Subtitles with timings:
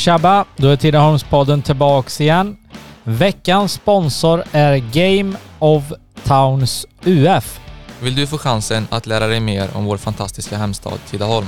[0.00, 2.56] Shabba, då är Tidaholmspodden tillbaks igen.
[3.04, 5.92] Veckans sponsor är Game of
[6.24, 7.60] Towns UF.
[8.00, 11.46] Vill du få chansen att lära dig mer om vår fantastiska hemstad Tidaholm?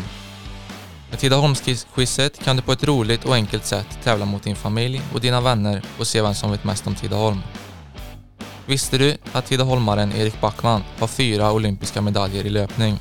[1.11, 5.21] Med Tidaholmsquizet kan du på ett roligt och enkelt sätt tävla mot din familj och
[5.21, 7.39] dina vänner och se vem som vet mest om Tidaholm.
[8.67, 12.99] Visste du att tidaholmaren Erik Backman har fyra olympiska medaljer i löpning?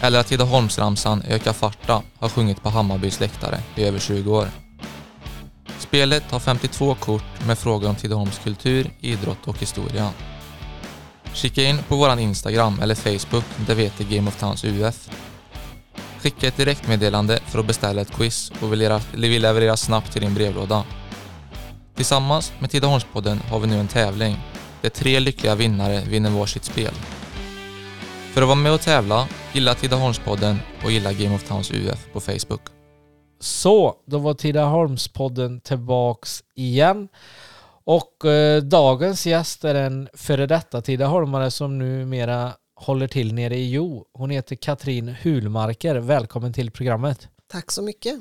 [0.00, 4.48] Eller att Tidaholmsramsan Öka farta har sjungit på Hammarbys läktare i över 20 år?
[5.78, 10.10] Spelet har 52 kort med frågor om Tidaholms kultur, idrott och historia.
[11.32, 15.10] Kika in på vår Instagram eller Facebook där vi heter Game of Towns UF.
[16.20, 18.76] Skicka ett direktmeddelande för att beställa ett quiz och vi
[19.12, 20.84] levererar snabbt till din brevlåda.
[21.96, 24.36] Tillsammans med Tidaholmspodden har vi nu en tävling
[24.82, 26.92] där tre lyckliga vinnare vinner varsitt spel.
[28.36, 32.20] För att vara med och tävla, gilla Tidaholmspodden och gilla Game of Towns UF på
[32.20, 32.60] Facebook.
[33.40, 37.08] Så, då var Tidaholmspodden tillbaks igen.
[37.84, 43.70] Och eh, dagens gäst är en före detta Tidaholmare som numera håller till nere i
[43.70, 44.04] Jo.
[44.12, 45.96] Hon heter Katrin Hulmarker.
[45.96, 47.28] Välkommen till programmet.
[47.50, 48.18] Tack så mycket.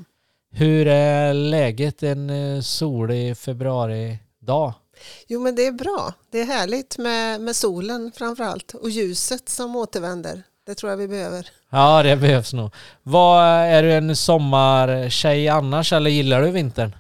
[0.52, 4.74] Hur är läget en eh, solig februaridag?
[5.28, 6.14] Jo men det är bra.
[6.32, 10.44] Det är härligt med, med solen framförallt och ljuset som återvänder.
[10.66, 11.50] Det tror jag vi behöver.
[11.70, 12.72] Ja det behövs nog.
[13.04, 16.96] Vad, är du en sommartjej annars eller gillar du vintern?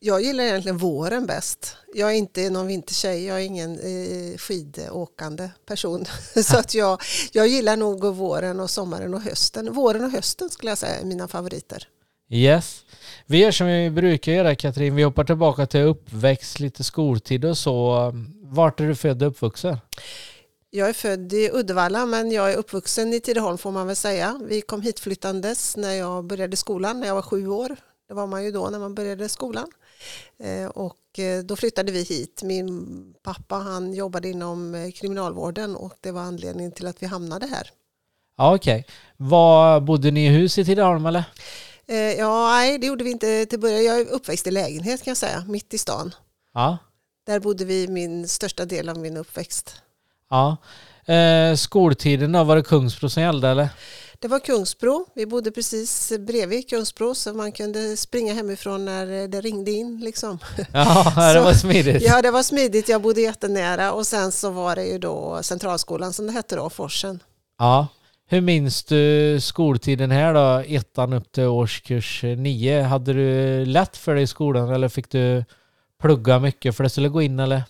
[0.00, 1.76] Jag gillar egentligen våren bäst.
[1.94, 6.04] Jag är inte någon vintertjej, jag är ingen eh, skidåkande person.
[6.44, 9.72] Så att jag, jag gillar nog våren och sommaren och hösten.
[9.72, 11.88] Våren och hösten skulle jag säga är mina favoriter.
[12.30, 12.84] Yes.
[13.26, 17.58] Vi gör som vi brukar göra Katrin, vi hoppar tillbaka till uppväxt, lite skoltid och
[17.58, 18.12] så.
[18.42, 19.78] Vart är du född och uppvuxen?
[20.70, 24.40] Jag är född i Uddevalla men jag är uppvuxen i Tidaholm får man väl säga.
[24.48, 27.76] Vi kom hit flyttandes när jag började skolan när jag var sju år.
[28.08, 29.66] Det var man ju då när man började skolan.
[30.38, 32.42] Eh, och eh, då flyttade vi hit.
[32.42, 37.46] Min pappa han jobbade inom eh, kriminalvården och det var anledningen till att vi hamnade
[37.46, 37.70] här.
[38.36, 38.86] Ja, Okej.
[39.18, 39.80] Okay.
[39.80, 41.24] Bodde ni i hus i Tidaholm eller?
[42.18, 43.84] Ja, nej det gjorde vi inte till början.
[43.84, 46.14] Jag är uppväxt i lägenhet kan jag säga, mitt i stan.
[46.54, 46.78] Ja.
[47.26, 49.76] Där bodde vi min största del av min uppväxt.
[50.30, 50.56] Ja.
[51.14, 53.68] Eh, skoltiden då, var det Kungsbro som gällde eller?
[54.18, 55.06] Det var Kungsbro.
[55.14, 60.00] Vi bodde precis bredvid Kungsbro så man kunde springa hemifrån när det ringde in.
[60.00, 60.38] Liksom.
[60.72, 62.02] Ja, det var smidigt.
[62.02, 62.88] ja, det var smidigt.
[62.88, 66.70] Jag bodde jättenära och sen så var det ju då Centralskolan som det hette då,
[66.70, 67.22] Forsen.
[67.58, 67.86] Ja.
[68.26, 72.82] Hur minns du skoltiden här då, ettan upp till årskurs nio?
[72.82, 75.44] Hade du lätt för dig i skolan eller fick du
[76.02, 77.62] plugga mycket för det skulle gå in eller?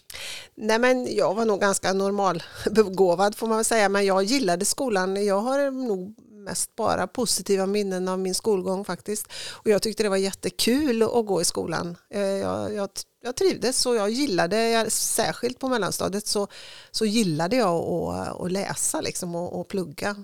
[0.54, 5.26] Nej men jag var nog ganska normalbegåvad får man väl säga men jag gillade skolan.
[5.26, 6.14] Jag har nog
[6.44, 9.32] mest bara positiva minnen av min skolgång faktiskt.
[9.52, 11.96] Och jag tyckte det var jättekul att gå i skolan.
[12.10, 12.88] Eh, jag, jag,
[13.22, 16.48] jag trivdes och jag gillade, särskilt på mellanstadiet så,
[16.90, 20.16] så gillade jag att, att läsa liksom och, och plugga.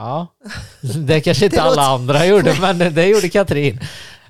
[0.00, 0.26] Ja,
[1.06, 1.94] det kanske inte det alla låter...
[1.94, 3.80] andra gjorde men det gjorde Katrin.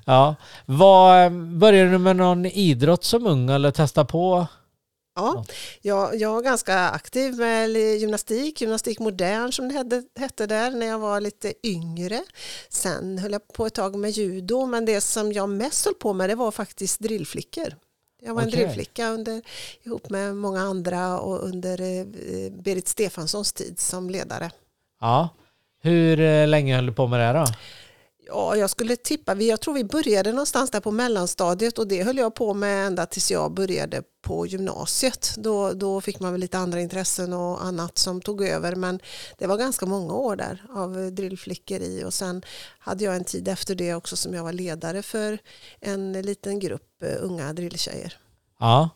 [0.05, 0.35] Ja.
[0.65, 4.47] Var, började du med någon idrott som ung eller testa på?
[5.15, 5.45] Ja,
[5.81, 10.85] jag, jag var ganska aktiv med gymnastik, gymnastik modern som det hette, hette där när
[10.85, 12.23] jag var lite yngre.
[12.69, 16.13] Sen höll jag på ett tag med judo men det som jag mest höll på
[16.13, 17.75] med det var faktiskt drillflickor.
[18.21, 18.53] Jag var okay.
[18.53, 19.41] en drillflicka under,
[19.83, 22.05] ihop med många andra och under eh,
[22.51, 24.51] Berit Stefanssons tid som ledare.
[25.01, 25.29] Ja,
[25.81, 27.45] hur eh, länge höll du på med det då?
[28.27, 32.17] Ja, jag skulle tippa, jag tror vi började någonstans där på mellanstadiet och det höll
[32.17, 35.35] jag på med ända tills jag började på gymnasiet.
[35.37, 38.99] Då, då fick man väl lite andra intressen och annat som tog över men
[39.37, 42.41] det var ganska många år där av drillflickor i och sen
[42.79, 45.37] hade jag en tid efter det också som jag var ledare för
[45.79, 48.17] en liten grupp eh, unga drilltjejer.
[48.59, 48.89] Ja.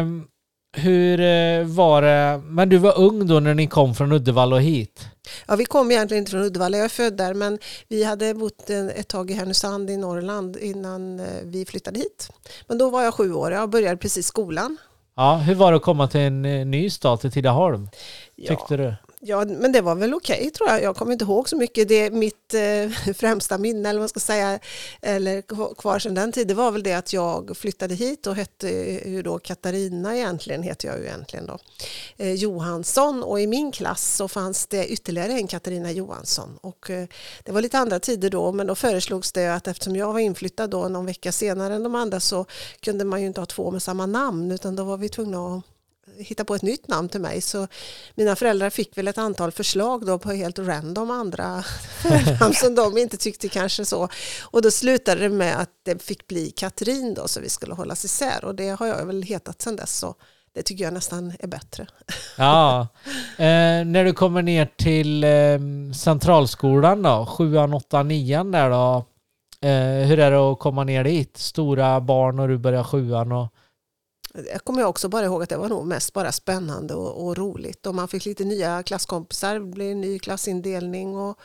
[0.00, 0.28] Um,
[0.72, 4.62] hur eh, var det, men du var ung då när ni kom från Uddevalla och
[4.62, 5.08] hit?
[5.46, 8.70] Ja, vi kom egentligen inte från Uddevalla, jag är född där, men vi hade bott
[8.70, 12.30] ett tag i Härnösand i Norrland innan eh, vi flyttade hit.
[12.66, 14.76] Men då var jag sju år, jag började precis skolan.
[15.16, 17.88] Ja, hur var det att komma till en eh, ny stad, till Tidaholm?
[18.36, 18.94] Tyckte ja, du?
[19.20, 20.82] Ja, men det var väl okej okay, tror jag.
[20.82, 21.88] Jag kommer inte ihåg så mycket.
[21.88, 24.58] Det mitt eh, främsta minne, eller vad man ska säga,
[25.02, 25.42] eller
[25.74, 28.68] kvar sedan den tiden, var väl det att jag flyttade hit och hette
[29.08, 31.58] ju då Katarina egentligen, heter jag ju egentligen då,
[32.16, 33.22] eh, Johansson.
[33.22, 36.58] Och i min klass så fanns det ytterligare en Katarina Johansson.
[36.60, 37.06] Och eh,
[37.44, 40.70] det var lite andra tider då, men då föreslogs det att eftersom jag var inflyttad
[40.70, 42.46] då någon vecka senare än de andra så
[42.80, 45.64] kunde man ju inte ha två med samma namn, utan då var vi tvungna att
[46.18, 47.40] hitta på ett nytt namn till mig.
[47.40, 47.68] Så
[48.14, 51.44] mina föräldrar fick väl ett antal förslag då på helt random andra
[52.40, 54.08] namn som de inte tyckte kanske så.
[54.42, 58.04] Och då slutade det med att det fick bli Katrin då så vi skulle hållas
[58.04, 59.98] isär och det har jag väl hetat sedan dess.
[59.98, 60.14] Så
[60.54, 61.86] det tycker jag nästan är bättre.
[62.36, 62.80] Ja,
[63.36, 69.04] eh, när du kommer ner till eh, centralskolan då, sjuan, åttan, nian där då.
[69.60, 71.36] Eh, hur är det att komma ner dit?
[71.36, 73.48] Stora barn och du börjar sjuan och
[74.34, 77.36] jag kommer jag också bara ihåg att det var nog mest bara spännande och, och
[77.36, 77.86] roligt.
[77.86, 81.38] Och man fick lite nya klasskompisar, det blev en ny klassindelning och,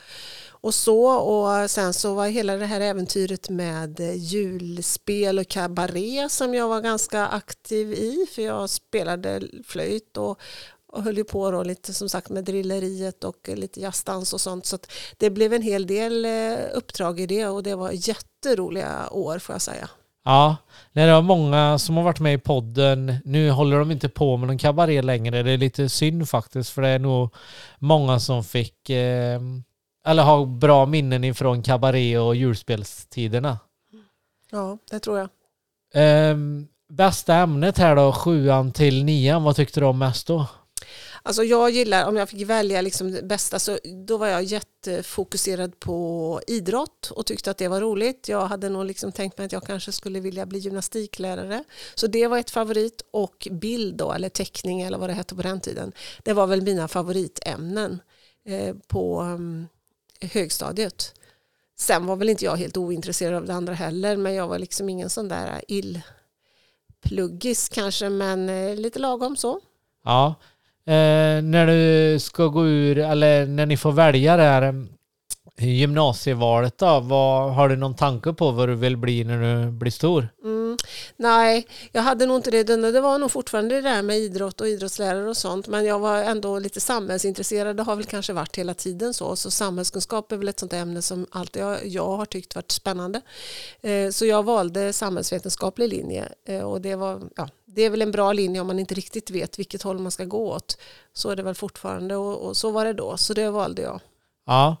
[0.48, 1.06] och så.
[1.06, 6.80] Och sen så var hela det här äventyret med julspel och kabaré som jag var
[6.80, 8.26] ganska aktiv i.
[8.34, 10.40] För jag spelade flöjt och,
[10.86, 14.66] och höll ju på då lite som sagt med drilleriet och lite jazzdans och sånt.
[14.66, 19.08] Så att det blev en hel del eh, uppdrag i det och det var jätteroliga
[19.10, 19.90] år får jag säga.
[20.24, 20.56] Ja,
[20.92, 23.14] nej, det var många som har varit med i podden.
[23.24, 25.42] Nu håller de inte på med någon kabaré längre.
[25.42, 27.34] Det är lite synd faktiskt för det är nog
[27.78, 29.40] många som fick eh,
[30.06, 33.58] eller har bra minnen ifrån kabaré och julspelstiderna.
[34.50, 35.28] Ja, det tror jag.
[35.94, 36.36] Eh,
[36.88, 40.46] bästa ämnet här då, sjuan till nian, vad tyckte du om mest då?
[41.26, 45.80] Alltså jag gillar, om jag fick välja liksom det bästa, så då var jag jättefokuserad
[45.80, 48.28] på idrott och tyckte att det var roligt.
[48.28, 51.64] Jag hade nog liksom tänkt mig att jag kanske skulle vilja bli gymnastiklärare.
[51.94, 55.42] Så det var ett favorit och bild då, eller teckning eller vad det hette på
[55.42, 55.92] den tiden.
[56.22, 58.02] Det var väl mina favoritämnen
[58.46, 59.66] eh, på mm,
[60.20, 61.14] högstadiet.
[61.78, 64.88] Sen var väl inte jag helt ointresserad av det andra heller, men jag var liksom
[64.88, 69.60] ingen sån där illpluggis kanske, men eh, lite lagom så.
[70.04, 70.34] Ja,
[70.86, 74.74] Eh, när du ska gå ur, eller när ni får välja det här eh,
[75.68, 79.90] gymnasievalet då, vad, har du någon tanke på vad du vill bli när du blir
[79.90, 80.28] stor?
[80.44, 80.76] Mm,
[81.16, 82.62] nej, jag hade nog inte det.
[82.62, 85.68] Det var nog fortfarande det där med idrott och idrottslärare och sånt.
[85.68, 87.76] Men jag var ändå lite samhällsintresserad.
[87.76, 89.36] Det har väl kanske varit hela tiden så.
[89.36, 93.20] Så samhällskunskap är väl ett sånt ämne som alltid jag, jag har tyckt varit spännande.
[93.82, 96.28] Eh, så jag valde samhällsvetenskaplig linje.
[96.48, 99.30] Eh, och det var, ja, det är väl en bra linje om man inte riktigt
[99.30, 100.78] vet vilket håll man ska gå åt.
[101.12, 103.16] Så är det väl fortfarande och, och så var det då.
[103.16, 104.00] Så det valde jag.
[104.46, 104.76] Ja.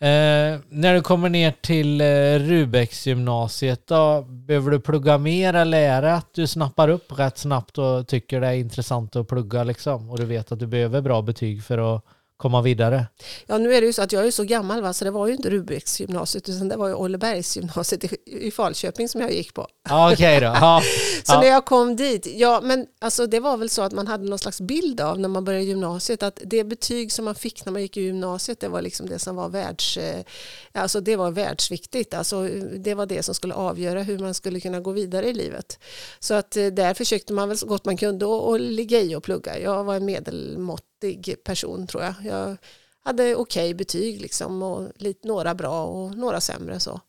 [0.00, 6.02] Eh, när du kommer ner till eh, Rubecksgymnasiet då, behöver du plugga mer eller är
[6.02, 10.10] det att du snappar upp rätt snabbt och tycker det är intressant att plugga liksom?
[10.10, 12.04] Och du vet att du behöver bra betyg för att
[12.36, 13.06] komma vidare?
[13.46, 15.26] Ja, nu är det ju så att jag är så gammal va, så det var
[15.26, 19.66] ju inte Rubeksgymnasiet utan det var ju Ollebergsgymnasiet i, i Falköping som jag gick på.
[19.90, 20.46] Okej okay då.
[20.46, 20.82] Ja.
[21.24, 21.40] så ja.
[21.40, 24.38] när jag kom dit, ja men alltså det var väl så att man hade någon
[24.38, 27.82] slags bild av när man började gymnasiet att det betyg som man fick när man
[27.82, 30.24] gick i gymnasiet det var liksom det som var världs, eh,
[30.72, 32.14] alltså det var världsviktigt.
[32.14, 32.48] Alltså
[32.78, 35.78] det var det som skulle avgöra hur man skulle kunna gå vidare i livet.
[36.18, 39.22] Så att eh, där försökte man väl så gott man kunde och ligga i och
[39.22, 39.58] plugga.
[39.58, 42.14] Jag var en medelmått duktig person tror jag.
[42.24, 42.56] Jag
[43.04, 47.00] hade okej okay betyg liksom och lite, några bra och några sämre så.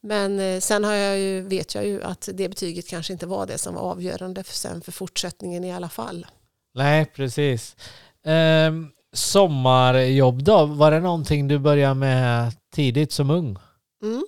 [0.00, 3.46] Men eh, sen har jag ju, vet jag ju att det betyget kanske inte var
[3.46, 6.26] det som var avgörande för, sen för fortsättningen i alla fall.
[6.74, 7.76] Nej, precis.
[8.24, 8.72] Eh,
[9.12, 13.56] sommarjobb då, var det någonting du började med tidigt som ung?
[14.02, 14.24] Mm.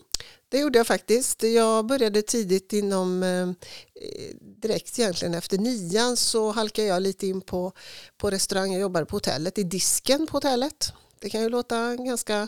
[0.53, 1.43] Det gjorde jag faktiskt.
[1.43, 3.49] Jag började tidigt inom, eh,
[4.41, 7.73] direkt egentligen efter nian så halkade jag lite in på,
[8.19, 8.73] på restaurang.
[8.73, 10.93] Jag jobbade på hotellet, i disken på hotellet.
[11.21, 12.43] Det kan ju låta ganska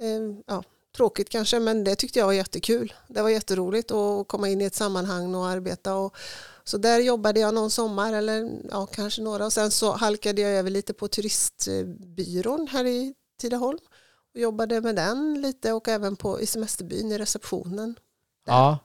[0.00, 0.62] eh, ja,
[0.96, 2.94] tråkigt kanske men det tyckte jag var jättekul.
[3.08, 5.94] Det var jätteroligt att komma in i ett sammanhang och arbeta.
[5.94, 6.16] Och,
[6.64, 10.50] så där jobbade jag någon sommar eller ja, kanske några och sen så halkade jag
[10.50, 13.78] över lite på turistbyrån här i Tidaholm
[14.34, 17.94] och jobbade med den lite och även på, i semesterbyn i receptionen.
[18.46, 18.52] Där.
[18.52, 18.78] Ja.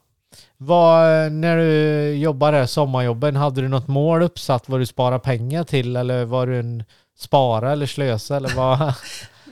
[0.56, 5.96] Vad, när du jobbade sommarjobben, hade du något mål uppsatt vad du sparar pengar till
[5.96, 6.84] eller var du en
[7.18, 8.78] spara eller slösa eller vad?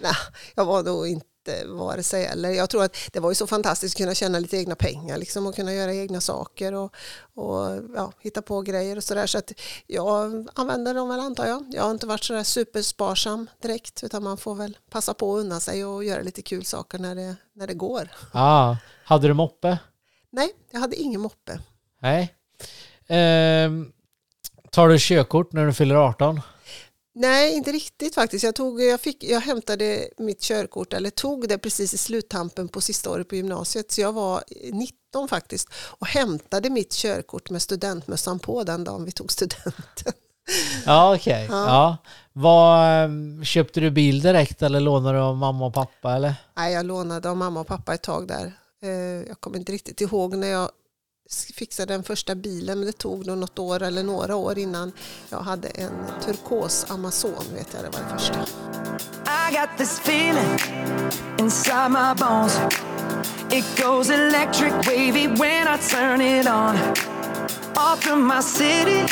[0.02, 0.12] Nej,
[0.54, 1.26] jag var nog inte
[1.66, 2.50] vare sig eller.
[2.50, 5.46] Jag tror att det var ju så fantastiskt att kunna tjäna lite egna pengar liksom,
[5.46, 6.94] och kunna göra egna saker och,
[7.34, 9.26] och ja, hitta på grejer och sådär.
[9.26, 9.52] Så att
[9.86, 11.64] jag använder dem väl antar jag.
[11.70, 15.60] Jag har inte varit sådär supersparsam direkt utan man får väl passa på att unna
[15.60, 18.08] sig och göra lite kul saker när det, när det går.
[18.32, 19.78] Ah, hade du moppe?
[20.30, 21.60] Nej, jag hade ingen moppe.
[22.02, 22.34] Nej.
[23.06, 23.70] Eh,
[24.70, 26.40] tar du körkort när du fyller 18?
[27.20, 28.44] Nej, inte riktigt faktiskt.
[28.44, 32.80] Jag, tog, jag, fick, jag hämtade mitt körkort, eller tog det precis i sluttampen på
[32.80, 33.90] sista året på gymnasiet.
[33.90, 39.12] Så jag var 19 faktiskt och hämtade mitt körkort med studentmössan på den dagen vi
[39.12, 40.12] tog studenten.
[40.86, 41.44] Ja, okej.
[41.44, 41.58] Okay.
[41.58, 41.96] Ja.
[42.32, 42.86] Ja.
[42.86, 46.14] Ehm, köpte du bil direkt eller lånade du av mamma och pappa?
[46.14, 46.34] Eller?
[46.56, 48.52] Nej, jag lånade av mamma och pappa ett tag där.
[48.82, 48.90] Eh,
[49.28, 50.70] jag kommer inte riktigt ihåg när jag
[51.54, 54.92] fixade den första bilen men det tog nog något år eller några år innan
[55.30, 55.92] jag hade en
[56.24, 58.40] turkos Amazon vet jag det var det första.
[59.48, 60.58] I got this feeling
[61.38, 62.58] inside my bones.
[63.50, 66.76] It goes electric wavy when I turn it on.
[67.76, 69.02] Off from my city,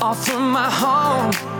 [0.00, 1.59] off from my home.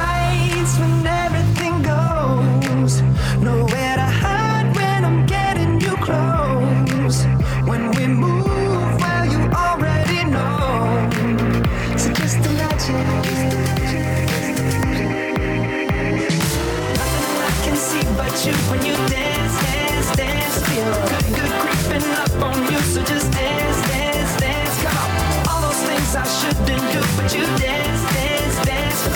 [18.49, 20.57] when you dance, dance, dance.
[20.67, 22.79] Feel good, good creeping up on you.
[22.79, 24.81] So just dance, dance, dance.
[24.81, 25.47] Come on.
[25.47, 29.07] All those things I shouldn't do, but you dance, dance, dance.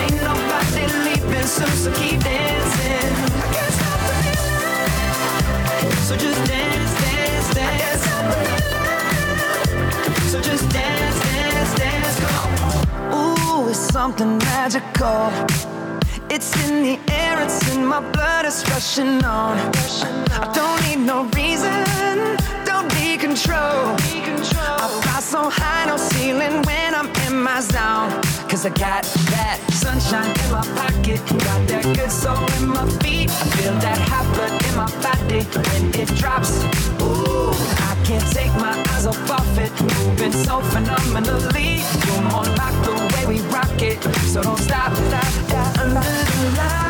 [0.00, 3.12] Ain't nobody leaving soon, so keep dancing.
[3.36, 4.00] I can't stop.
[6.08, 8.04] So just dance, dance, dance.
[10.30, 12.20] So just dance, dance, dance.
[12.20, 12.54] Come
[13.12, 13.28] on.
[13.38, 15.30] Ooh, it's something magical.
[16.30, 17.09] It's in the
[17.80, 19.56] in my blood, is rushing on.
[20.42, 23.96] I don't need no reason, don't need control.
[24.82, 28.10] I fly so high, no ceiling when I'm in my zone.
[28.48, 33.30] Cause I got that sunshine in my pocket, got that good soul in my feet.
[33.30, 36.52] I feel that hot blood in my body when it drops.
[37.00, 37.54] Ooh,
[37.88, 41.80] I can't take my eyes off of it, moving so phenomenally.
[42.04, 43.98] You're more like the way we rock it,
[44.32, 45.78] so don't stop, stop, stop.
[45.78, 46.89] Under the lights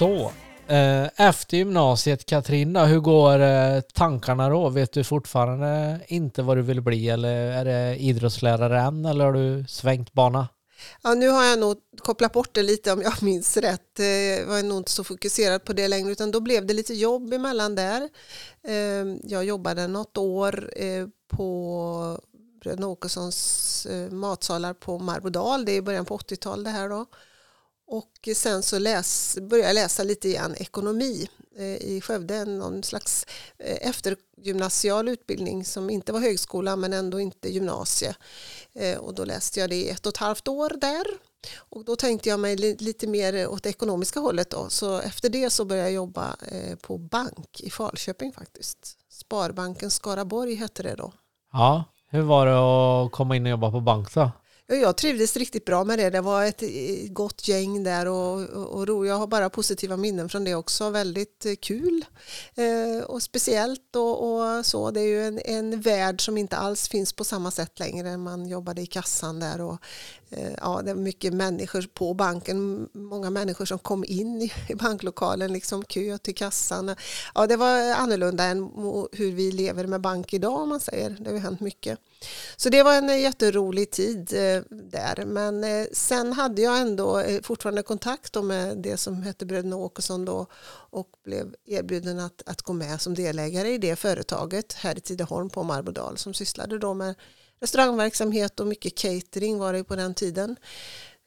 [0.00, 0.32] Så,
[0.66, 4.68] eh, efter gymnasiet Katrina, hur går eh, tankarna då?
[4.68, 9.32] Vet du fortfarande inte vad du vill bli eller är det idrottslärare än eller har
[9.32, 10.48] du svängt bana?
[11.02, 14.00] Ja, nu har jag nog kopplat bort det lite om jag minns rätt.
[14.00, 16.94] Eh, jag var nog inte så fokuserad på det längre utan då blev det lite
[16.94, 18.08] jobb emellan där.
[19.22, 20.70] Jag jobbade något år
[21.28, 22.18] på
[22.62, 25.64] Bröderna Åkessons matsalar på Marbodal.
[25.64, 27.06] Det är i början på 80-talet det här då.
[27.92, 31.28] Och sen så läs, började jag läsa lite igen ekonomi
[31.58, 33.26] eh, i Skövde, någon slags
[33.58, 38.14] eh, eftergymnasial utbildning som inte var högskola men ändå inte gymnasie.
[38.74, 41.04] Eh, Och då läste jag det i ett och ett halvt år där.
[41.56, 44.66] Och då tänkte jag mig li- lite mer åt det ekonomiska hållet då.
[44.68, 48.96] Så efter det så började jag jobba eh, på bank i Falköping faktiskt.
[49.10, 51.12] Sparbanken Skaraborg hette det då.
[51.52, 52.58] Ja, hur var det
[53.06, 54.30] att komma in och jobba på bank då?
[54.72, 56.10] Jag trivdes riktigt bra med det.
[56.10, 56.68] Det var ett eh,
[57.08, 59.06] gott gäng där och, och, och ro.
[59.06, 60.90] Jag har bara positiva minnen från det också.
[60.90, 62.04] Väldigt eh, kul
[62.54, 64.90] eh, och speciellt och, och så.
[64.90, 68.16] Det är ju en, en värld som inte alls finns på samma sätt längre.
[68.16, 69.78] Man jobbade i kassan där och
[70.30, 72.88] eh, ja, det var mycket människor på banken.
[72.92, 76.94] Många människor som kom in i, i banklokalen, liksom kö till kassan.
[77.34, 78.58] Ja, det var annorlunda än
[79.12, 81.10] hur vi lever med bank idag om man säger.
[81.10, 81.98] Det har ju hänt mycket.
[82.56, 85.24] Så det var en eh, jätterolig tid eh, där.
[85.26, 90.46] Men eh, sen hade jag ändå fortfarande kontakt med det som hette Bröderna Åkesson då
[90.90, 95.50] och blev erbjuden att, att gå med som delägare i det företaget här i Tidaholm
[95.50, 97.14] på Marbodal som sysslade då med
[97.60, 100.56] restaurangverksamhet och mycket catering var det på den tiden.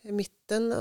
[0.04, 0.74] I mitten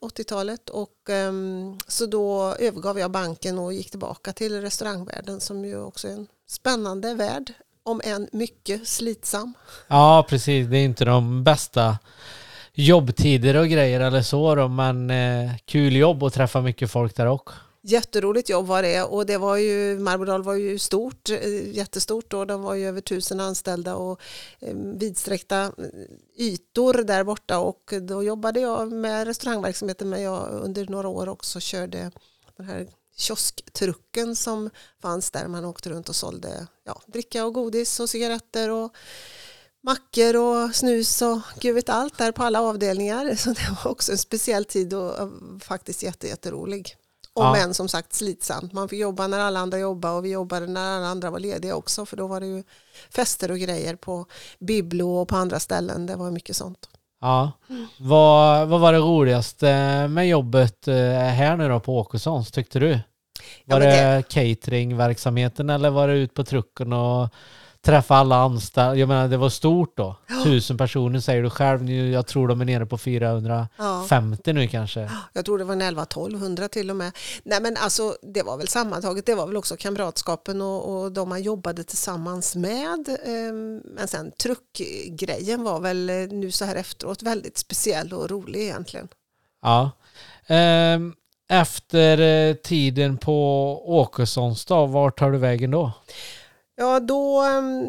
[0.00, 5.80] 80-talet och ehm, så då övergav jag banken och gick tillbaka till restaurangvärlden som ju
[5.80, 7.52] också är en spännande värld
[7.86, 9.54] om än mycket slitsam.
[9.88, 10.66] Ja, precis.
[10.66, 11.98] Det är inte de bästa
[12.72, 17.26] jobbtider och grejer eller så då, men eh, kul jobb och träffa mycket folk där
[17.26, 17.56] också.
[17.82, 22.46] Jätteroligt jobb var det och det var ju, Marbodal var ju stort, eh, jättestort och
[22.46, 24.20] de var ju över tusen anställda och
[24.60, 25.70] eh, vidsträckta eh,
[26.38, 31.60] ytor där borta och då jobbade jag med restaurangverksamheten men jag under några år också
[31.60, 32.10] körde
[32.56, 32.86] den här
[33.16, 34.70] kiosktrucken som
[35.02, 38.92] fanns där man åkte runt och sålde ja, dricka och godis och cigaretter och
[39.82, 43.34] mackor och snus och gud vet allt där på alla avdelningar.
[43.38, 45.30] Så det var också en speciell tid och
[45.62, 46.96] faktiskt jätte, jätterolig.
[47.32, 47.52] Och Ja.
[47.52, 48.72] men som sagt slitsamt.
[48.72, 51.76] Man fick jobba när alla andra jobbade och vi jobbade när alla andra var lediga
[51.76, 52.62] också för då var det ju
[53.10, 54.26] fester och grejer på
[54.58, 56.06] Biblo och på andra ställen.
[56.06, 56.88] Det var mycket sånt.
[57.20, 57.52] Ja.
[57.98, 59.66] Vad, vad var det roligaste
[60.08, 62.88] med jobbet eh, här nu då på Åkessons tyckte du?
[62.88, 63.00] Var
[63.64, 67.28] Ja, men det, cateringverksamheten eller var det ut på trucken och
[67.86, 68.96] träffa alla anställda?
[68.96, 70.16] Jag menar det var stort då.
[70.44, 71.82] Tusen personer säger du själv.
[71.84, 74.52] Nu, Jag tror de är nere på 450 Ja.
[74.52, 75.10] nu kanske.
[75.32, 77.12] Jag tror det var en 11-1200 till och med.
[77.44, 81.28] Nej men alltså det var väl sammantaget, det var väl också kamratskapen och, och de
[81.28, 83.16] man jobbade tillsammans med.
[83.26, 88.60] Ehm, Men sen truckgrejen var väl eh, nu så här efteråt väldigt speciell och rolig
[88.62, 89.08] egentligen.
[89.62, 89.90] Ja.
[90.46, 91.14] Ehm,
[91.48, 93.34] Efter eh, tiden på
[94.00, 95.92] Åkessons då, vart tar du vägen då?
[96.76, 97.88] Ja då ehm,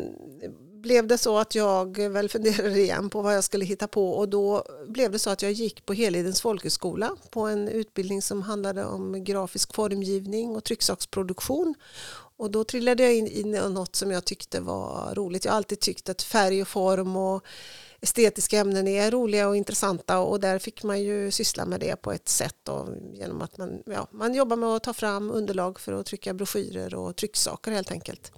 [0.82, 4.30] blev det så att jag väl funderade igen på vad jag skulle hitta på och
[4.30, 8.86] då blev det så att jag gick på Helidens folkhögskola på en utbildning som handlade
[8.86, 11.76] om grafisk formgivning och trycksaksproduktion.
[12.38, 15.46] Och då trillade jag in i något som jag tyckte var roligt.
[15.46, 17.44] Jag har alltid tyckt att färg och form och
[18.08, 22.12] estetiska ämnen är roliga och intressanta och där fick man ju syssla med det på
[22.12, 25.94] ett sätt då, genom att man, ja, man jobbar med att ta fram underlag för
[25.94, 28.32] att trycka broschyrer och trycksaker helt enkelt.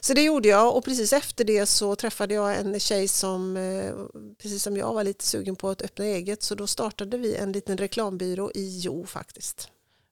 [0.00, 3.92] Så det gjorde jag och precis efter det så träffade jag en tjej som eh,
[4.42, 7.52] precis som jag var lite sugen på att öppna eget så då startade vi en
[7.52, 9.68] liten reklambyrå i Jo faktiskt.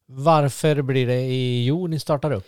[0.08, 2.46] Varför blir det i Jo ni startar upp?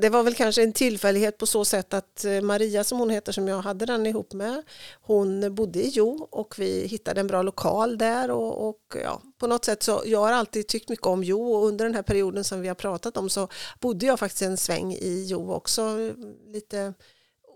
[0.00, 3.32] Det var väl kanske en tillfällighet på så sätt att eh, Maria som hon heter
[3.32, 4.62] som jag hade den ihop med
[5.02, 9.46] hon bodde i Jo och vi hittade en bra lokal där och, och ja, på
[9.46, 12.44] något sätt så jag har alltid tyckt mycket om Jo och under den här perioden
[12.44, 13.48] som vi har pratat om så
[13.80, 16.12] bodde jag faktiskt en sväng i Jo också
[16.46, 16.94] lite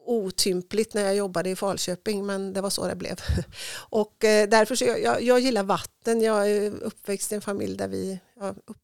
[0.06, 3.20] otympligt när jag jobbade i Falköping men det var så det blev.
[3.90, 6.20] Och eh, därför så jag, jag, jag gillar vatten.
[6.20, 8.76] Jag är uppväxt i en familj där vi jag upp,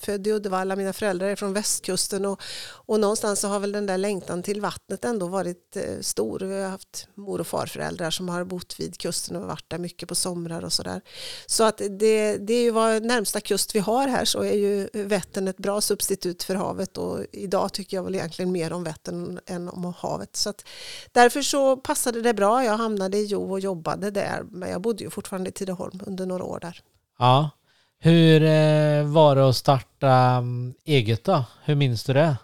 [0.00, 3.86] född i Uddevalla, mina föräldrar är från västkusten och, och någonstans så har väl den
[3.86, 6.38] där längtan till vattnet ändå varit eh, stor.
[6.38, 10.08] Vi har haft mor och farföräldrar som har bott vid kusten och varit där mycket
[10.08, 11.00] på somrar och sådär.
[11.46, 14.88] Så att det, det är ju vad närmsta kust vi har här så är ju
[14.92, 19.40] Vättern ett bra substitut för havet och idag tycker jag väl egentligen mer om Vättern
[19.46, 20.36] än om havet.
[20.36, 20.64] Så att
[21.12, 22.64] därför så passade det bra.
[22.64, 26.26] Jag hamnade i Jo och jobbade där men jag bodde ju fortfarande i Tidaholm under
[26.26, 26.82] några år där.
[27.18, 27.50] Ja.
[27.98, 31.44] Hur eh, var det att starta mm, eget då?
[31.64, 32.36] Hur minns du det?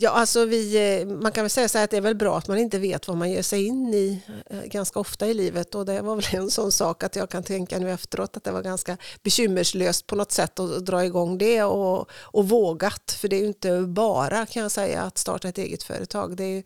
[0.00, 2.38] Ja, alltså vi, eh, man kan väl säga så här att det är väl bra
[2.38, 5.74] att man inte vet vad man ger sig in i eh, ganska ofta i livet
[5.74, 8.50] och det var väl en sån sak att jag kan tänka nu efteråt att det
[8.50, 13.36] var ganska bekymmerslöst på något sätt att dra igång det och, och vågat för det
[13.36, 16.36] är ju inte bara kan jag säga att starta ett eget företag.
[16.36, 16.62] Det är ju,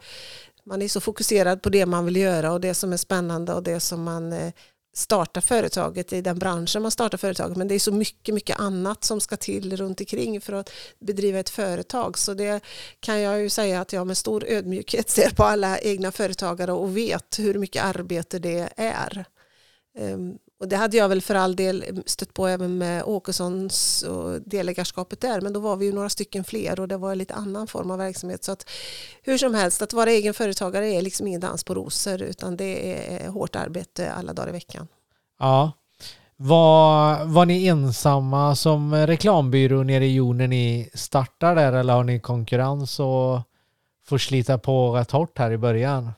[0.64, 3.62] man är så fokuserad på det man vill göra och det som är spännande och
[3.62, 4.52] det som man eh,
[4.94, 9.04] starta företaget i den branschen man startar företaget men det är så mycket, mycket annat
[9.04, 12.60] som ska till runt omkring för att bedriva ett företag så det
[13.00, 16.96] kan jag ju säga att jag med stor ödmjukhet ser på alla egna företagare och
[16.96, 19.24] vet hur mycket arbete det är.
[19.98, 24.40] Ehm, och det hade jag väl för all del stött på även med Åkessons och
[24.42, 27.34] delägarskapet där men då var vi ju några stycken fler och det var en lite
[27.34, 28.70] annan form av verksamhet så att
[29.22, 33.02] hur som helst att vara egen företagare är liksom ingen dans på rosor utan det
[33.24, 34.88] är hårt arbete alla dagar i veckan.
[35.38, 35.72] Ja.
[36.36, 42.04] Var, var ni ensamma som reklambyrå nere i Jo när ni startade där eller har
[42.04, 43.40] ni konkurrens och
[44.06, 46.12] får slita på rätt hårt här i början?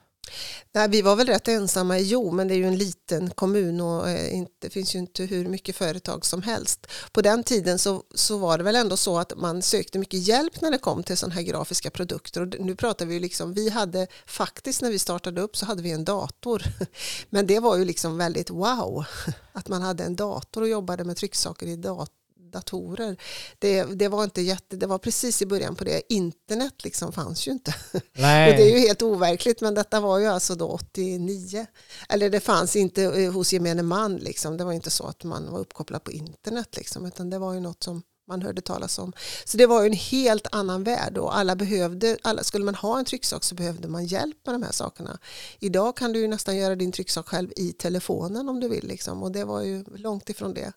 [0.72, 3.80] Nej, vi var väl rätt ensamma i Jo, men det är ju en liten kommun
[3.80, 6.86] och eh, det finns ju inte hur mycket företag som helst.
[7.12, 10.60] På den tiden så, så var det väl ändå så att man sökte mycket hjälp
[10.60, 12.40] när det kom till sådana här grafiska produkter.
[12.40, 15.82] Och nu pratar vi ju liksom, vi hade faktiskt när vi startade upp så hade
[15.82, 16.62] vi en dator.
[17.30, 19.04] Men det var ju liksom väldigt wow
[19.52, 22.23] att man hade en dator och jobbade med trycksaker i dator
[22.54, 23.16] datorer.
[23.58, 26.12] Det, det, var inte jätte, det var precis i början på det.
[26.12, 27.74] Internet liksom fanns ju inte.
[28.12, 28.50] Nej.
[28.50, 31.66] Och det är ju helt overkligt men detta var ju alltså då 89.
[32.08, 34.56] Eller det fanns inte eh, hos gemene man liksom.
[34.56, 37.06] Det var inte så att man var uppkopplad på internet liksom.
[37.06, 39.12] Utan det var ju något som man hörde talas om.
[39.44, 42.98] Så det var ju en helt annan värld och alla behövde, alla, skulle man ha
[42.98, 45.18] en trycksak så behövde man hjälp med de här sakerna.
[45.58, 49.22] Idag kan du ju nästan göra din trycksak själv i telefonen om du vill liksom
[49.22, 50.72] och det var ju långt ifrån det.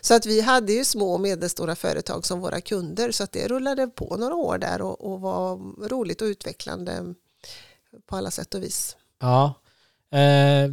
[0.00, 3.48] Så att vi hade ju små och medelstora företag som våra kunder så att det
[3.48, 5.56] rullade på några år där och, och var
[5.88, 7.14] roligt och utvecklande
[8.06, 8.96] på alla sätt och vis.
[9.20, 9.54] Ja.
[10.10, 10.70] Eh,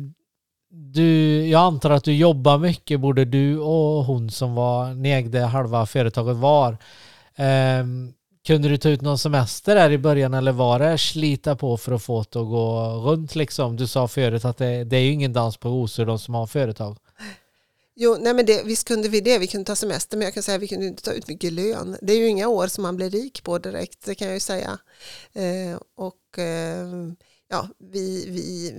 [0.74, 5.40] du, jag antar att du jobbar mycket, både du och hon som var, ni ägde
[5.40, 6.78] halva företaget var.
[7.38, 8.14] Um,
[8.48, 11.92] Kunde du ta ut någon semester där i början eller var det slita på för
[11.92, 13.76] att få det att gå runt liksom?
[13.76, 16.48] Du sa förut att det, det är ju ingen dans på rosor de som har
[16.48, 16.98] företag.
[17.96, 19.40] Jo, nej men det, visst kunde vi det.
[19.40, 21.54] Vi kunde ta semester, men jag kan säga att vi kunde inte ta ut mycket
[21.54, 21.98] lön.
[22.02, 24.40] Det är ju inga år som man blir rik på direkt, det kan jag ju
[24.40, 24.78] säga.
[25.34, 26.88] Eh, och eh,
[27.50, 28.74] ja, vi, vi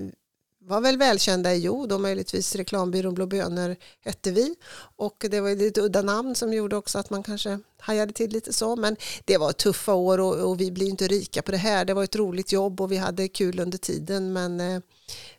[0.66, 4.55] var väl välkända i Jo, då möjligtvis reklambyrån Blå bönor hette vi.
[4.96, 8.31] Och det var ett lite udda namn som gjorde också att man kanske hajade till
[8.31, 8.77] lite så.
[8.77, 11.85] Men det var tuffa år och, och vi blir inte rika på det här.
[11.85, 14.33] Det var ett roligt jobb och vi hade kul under tiden.
[14.33, 14.81] Men, eh,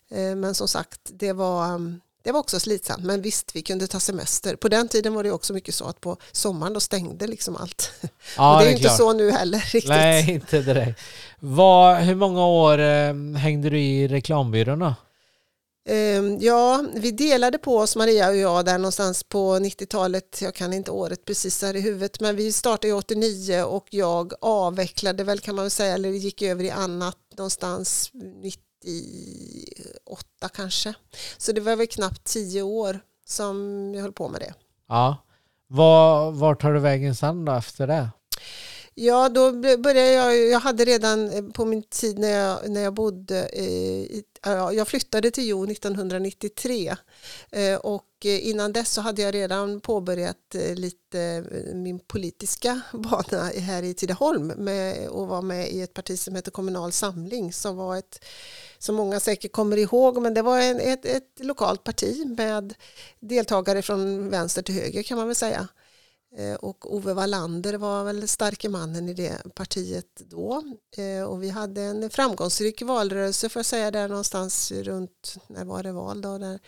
[0.09, 1.79] eh men som sagt, det var
[2.23, 4.55] det var också slitsamt, men visst, vi kunde ta semester.
[4.55, 7.91] På den tiden var det också mycket så att på sommaren då stängde liksom allt.
[8.37, 9.89] Ja, och det är, det är inte så nu heller riktigt.
[9.89, 10.99] Nej, inte direkt.
[11.39, 14.93] Vad, hur många år eh, hängde du i reklambyrån då?
[15.87, 20.41] Ehm, ja, vi delade på oss, Maria och jag, där någonstans på 90-talet.
[20.41, 25.23] Jag kan inte året precis här i huvudet, men vi startade 89 och jag avvecklade
[25.23, 30.93] väl kan man väl säga, eller gick över i annat någonstans 98 kanske.
[31.37, 34.53] Så det var väl knappt tio år som jag höll på med det.
[34.87, 35.17] Ja.
[35.67, 38.09] Var, var tar du vägen sen då efter det?
[38.97, 42.93] Ja, då började jag, jag hade redan eh, på min tid när jag, när jag
[42.93, 44.23] bodde i,
[44.73, 46.95] jag flyttade till Jo 1993
[47.51, 53.83] eh, och eh, innan dess så hade jag redan påbörjat lite min politiska bana här
[53.83, 57.97] i Tidaholm med och var med i ett parti som heter Kommunal Samling som var
[57.97, 58.25] ett
[58.77, 62.73] som många säkert kommer ihåg men det var en, ett, ett lokalt parti med
[63.19, 65.67] deltagare från vänster till höger kan man väl säga.
[66.37, 70.63] Eh, och Ove Wallander var väl starke mannen i det partiet då.
[70.97, 75.83] Eh, och vi hade en framgångsrik valrörelse får jag säga där någonstans runt, när var
[75.83, 76.37] det val då?
[76.37, 76.59] Där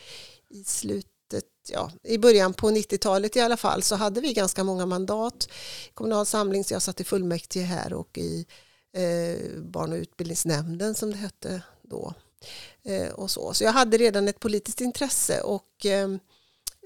[0.49, 4.85] I slutet, ja i början på 90-talet i alla fall så hade vi ganska många
[4.85, 5.49] mandat.
[5.93, 8.45] Kommunal samling, så jag satt i fullmäktige här och i
[8.93, 12.13] eh, barn och utbildningsnämnden som det hette då.
[12.83, 13.53] Eh, och så.
[13.53, 16.09] så jag hade redan ett politiskt intresse och eh,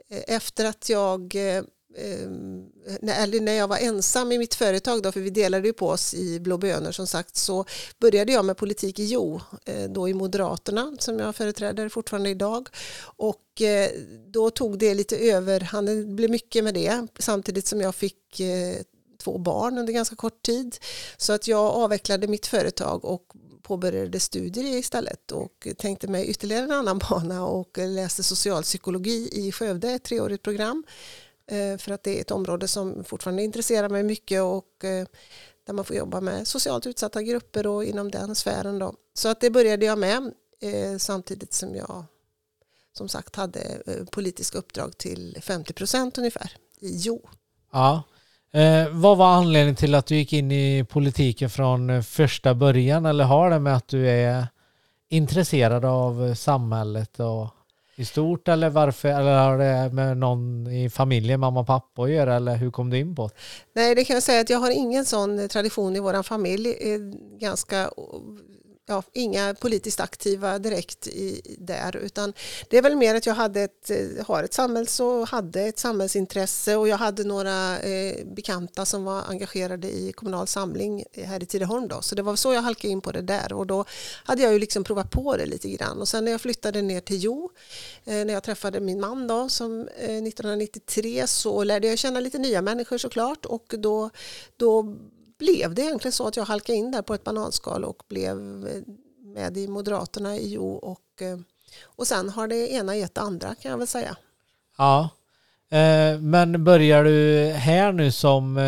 [0.09, 1.63] efter att jag eh,
[1.97, 2.65] Ehm,
[3.01, 6.13] eller när jag var ensam i mitt företag, då, för vi delade ju på oss
[6.13, 7.65] i Blå bönor som sagt, så
[7.99, 12.69] började jag med politik i Jo, eh, då i Moderaterna som jag företräder fortfarande idag.
[13.03, 13.89] Och eh,
[14.27, 18.75] då tog det lite över, det blev mycket med det, samtidigt som jag fick eh,
[19.23, 20.77] två barn under ganska kort tid.
[21.17, 23.23] Så att jag avvecklade mitt företag och
[23.61, 29.91] påbörjade studier istället och tänkte mig ytterligare en annan bana och läste socialpsykologi i Skövde,
[29.91, 30.83] ett treårigt program
[31.51, 35.05] Eh, för att det är ett område som fortfarande intresserar mig mycket och eh,
[35.65, 38.79] där man får jobba med socialt utsatta grupper och inom den sfären.
[38.79, 38.93] Då.
[39.13, 42.05] Så att det började jag med eh, samtidigt som jag
[42.93, 43.61] som sagt hade
[44.11, 47.29] politiska uppdrag till 50 procent ungefär i Jo.
[47.71, 48.03] Ja.
[48.53, 53.23] Eh, vad var anledningen till att du gick in i politiken från första början eller
[53.23, 54.47] har det med att du är
[55.09, 57.47] intresserad av samhället och
[58.01, 59.09] i stort eller varför?
[59.09, 62.89] Eller har det med någon i familjen, mamma och pappa att göra eller hur kom
[62.89, 63.33] du in på det?
[63.75, 66.75] Nej, det kan jag säga att jag har ingen sån tradition i vår familj.
[67.39, 67.89] Ganska
[68.91, 72.33] ja, inga politiskt aktiva direkt i, där utan
[72.69, 75.79] det är väl mer att jag hade ett, eh, har ett samhälls och hade ett
[75.79, 81.43] samhällsintresse och jag hade några eh, bekanta som var engagerade i kommunal samling eh, här
[81.43, 82.01] i Tidaholm då.
[82.01, 83.85] Så det var så jag halkade in på det där och då
[84.23, 86.01] hade jag ju liksom provat på det lite grann.
[86.01, 87.49] Och sen när jag flyttade ner till Jo
[88.05, 92.37] eh, när jag träffade min man då som eh, 1993 så lärde jag känna lite
[92.37, 94.09] nya människor såklart och då,
[94.57, 94.95] då
[95.41, 98.81] blev det egentligen så att jag halkade in där på ett bananskal och blev eh,
[99.23, 101.37] med i Moderaterna i Jo och, eh,
[101.85, 104.15] och sen har det ena gett det andra kan jag väl säga.
[104.77, 105.09] Ja,
[105.71, 108.59] eh, men börjar du här nu som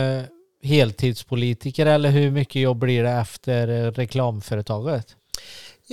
[0.63, 5.15] heltidspolitiker eller hur mycket jobb blir det efter reklamföretaget?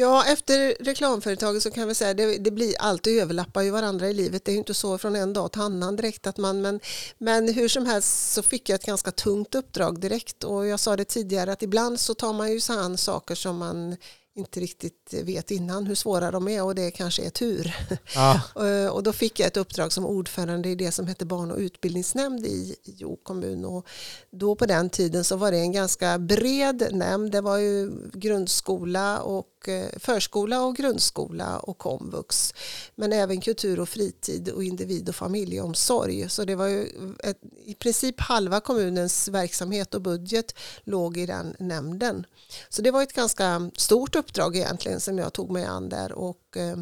[0.00, 4.14] Ja, efter reklamföretaget så kan vi säga det, det blir alltid överlappar ju varandra i
[4.14, 4.44] livet.
[4.44, 6.80] Det är inte så från en dag till annan direkt att man, men,
[7.18, 10.96] men hur som helst så fick jag ett ganska tungt uppdrag direkt och jag sa
[10.96, 13.96] det tidigare att ibland så tar man ju sig an saker som man
[14.34, 17.76] inte riktigt vet innan hur svåra de är och det kanske är tur.
[18.14, 18.40] Ja.
[18.90, 22.46] och då fick jag ett uppdrag som ordförande i det som hette barn och utbildningsnämnd
[22.46, 23.86] i Jo kommun och
[24.30, 27.32] då på den tiden så var det en ganska bred nämnd.
[27.32, 32.54] Det var ju grundskola och och eh, förskola och grundskola och komvux
[32.94, 37.74] men även kultur och fritid och individ och familjeomsorg så det var ju ett, i
[37.74, 42.26] princip halva kommunens verksamhet och budget låg i den nämnden.
[42.68, 46.56] Så det var ett ganska stort uppdrag egentligen som jag tog mig an där och
[46.56, 46.76] eh,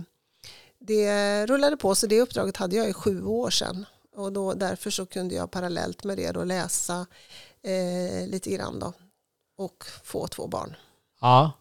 [0.79, 3.87] det rullade på så det uppdraget hade jag i sju år sedan
[4.17, 7.07] och då, därför så kunde jag parallellt med det då läsa
[7.63, 8.93] eh, lite grann då
[9.57, 10.77] och få två barn.
[11.21, 11.53] Ja.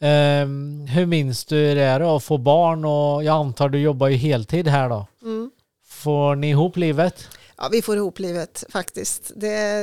[0.00, 4.16] Um, hur minns du det då att få barn och jag antar du jobbar ju
[4.16, 5.06] heltid här då?
[5.22, 5.50] Mm.
[5.86, 7.28] Får ni ihop livet?
[7.56, 9.32] Ja, vi får ihop livet faktiskt.
[9.36, 9.82] Det,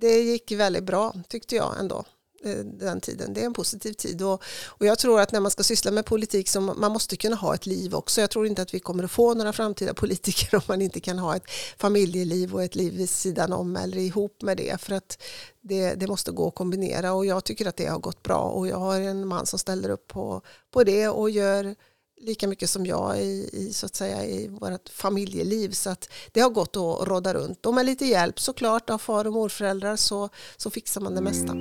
[0.00, 2.04] det gick väldigt bra tyckte jag ändå
[2.44, 3.34] Eh, den tiden.
[3.34, 6.04] Det är en positiv tid och, och jag tror att när man ska syssla med
[6.04, 8.20] politik så man måste kunna ha ett liv också.
[8.20, 11.18] Jag tror inte att vi kommer att få några framtida politiker om man inte kan
[11.18, 15.22] ha ett familjeliv och ett liv vid sidan om eller ihop med det för att
[15.60, 18.68] det, det måste gå att kombinera och jag tycker att det har gått bra och
[18.68, 21.74] jag har en man som ställer upp på, på det och gör
[22.24, 25.70] lika mycket som jag i, i, så att säga, i vårt familjeliv.
[25.70, 27.66] Så att det har gått att råda runt.
[27.66, 31.54] Och med lite hjälp såklart av far och morföräldrar så, så fixar man det mesta.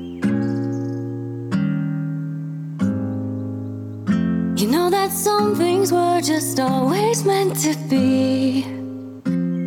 [4.64, 8.62] You know that some things were just always meant to be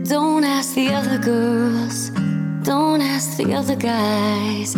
[0.08, 2.08] Don't ask the other girls
[2.62, 4.72] Don't ask the other guys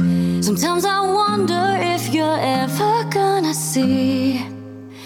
[0.44, 4.44] Sometimes I wonder if you're ever gonna see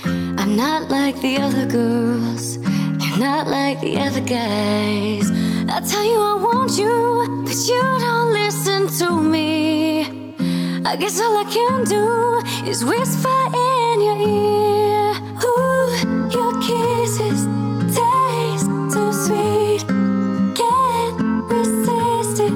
[0.03, 2.57] I'm not like the other girls.
[2.57, 5.31] You're not like the other guys.
[5.68, 10.21] I tell you I want you, but you don't listen to me.
[10.85, 15.14] I guess all I can do is whisper in your ear.
[15.45, 17.47] Ooh, your kisses
[17.95, 19.87] taste so sweet.
[20.57, 21.18] Can't
[21.49, 22.53] resist it.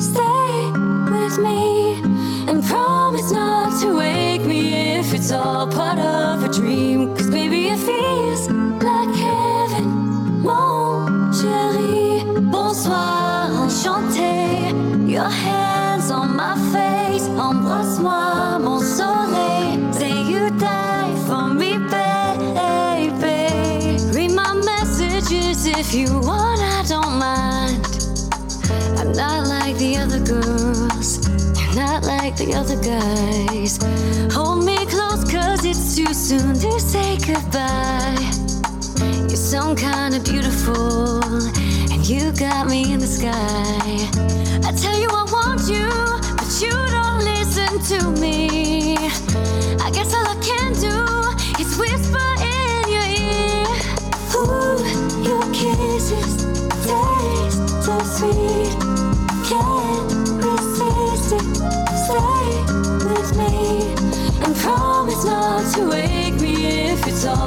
[0.00, 0.70] Stay
[1.10, 2.02] with me
[2.50, 7.19] and promise not to wake me if it's all part of a dream.
[32.70, 33.78] Other guys.
[34.32, 38.16] Hold me close, cause it's too soon to say goodbye.
[39.28, 41.22] You're some kind of beautiful,
[41.92, 43.32] and you got me in the sky.
[44.66, 45.88] I tell you I want you,
[46.36, 48.96] but you don't listen to me.
[49.80, 50.29] I guess I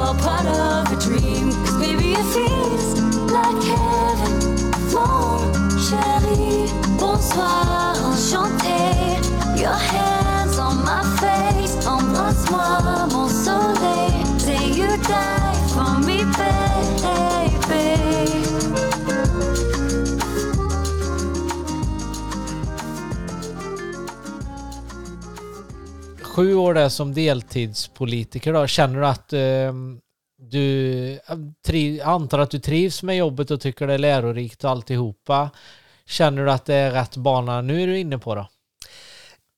[0.04, 1.50] all part of a dream.
[1.64, 2.88] Cause it feels
[3.32, 4.34] like heaven.
[4.92, 5.38] Mon
[5.86, 8.82] chéri, bonsoir, enchanté.
[9.56, 14.38] Your hands on my face, embrasse-moi, mon soleil.
[14.38, 15.43] Say you die
[26.34, 29.72] Sju år där som deltidspolitiker då, känner du att eh,
[31.66, 35.50] du antar att du trivs med jobbet och tycker det är lärorikt och alltihopa.
[36.06, 38.48] Känner du att det är rätt bana nu är du inne på då?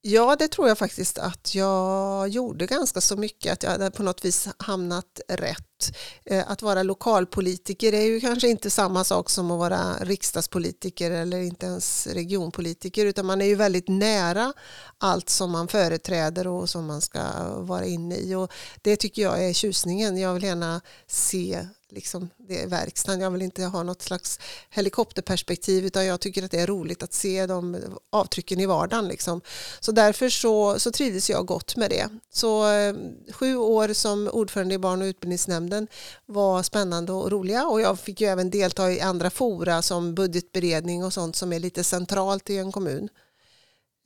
[0.08, 4.02] Ja, det tror jag faktiskt att jag gjorde ganska så mycket, att jag hade på
[4.02, 5.96] något vis hamnat rätt.
[6.24, 11.38] Eh, att vara lokalpolitiker är ju kanske inte samma sak som att vara riksdagspolitiker eller
[11.40, 14.52] inte ens regionpolitiker, utan man är ju väldigt nära
[14.98, 17.22] allt som man företräder och som man ska
[17.58, 18.34] vara inne i.
[18.34, 20.16] Och det tycker jag är tjusningen.
[20.18, 23.20] Jag vill gärna se liksom, det är verkstaden.
[23.20, 27.12] Jag vill inte ha något slags helikopterperspektiv utan jag tycker att det är roligt att
[27.12, 27.76] se de
[28.12, 29.08] avtrycken i vardagen.
[29.08, 29.40] Liksom.
[29.80, 32.08] Så därför så, så trivdes jag gott med det.
[32.30, 32.94] Så eh,
[33.32, 35.88] sju år som ordförande i barn och utbildningsnämnden
[36.26, 41.04] var spännande och roliga och jag fick ju även delta i andra fora som budgetberedning
[41.04, 43.08] och sånt som är lite centralt i en kommun.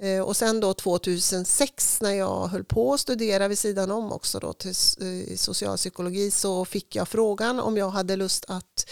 [0.02, 4.38] Eh, och sen då 2006 när jag höll på att studera vid sidan om också
[4.38, 8.90] då till eh, socialpsykologi så fick jag frågan om jag hade lust att,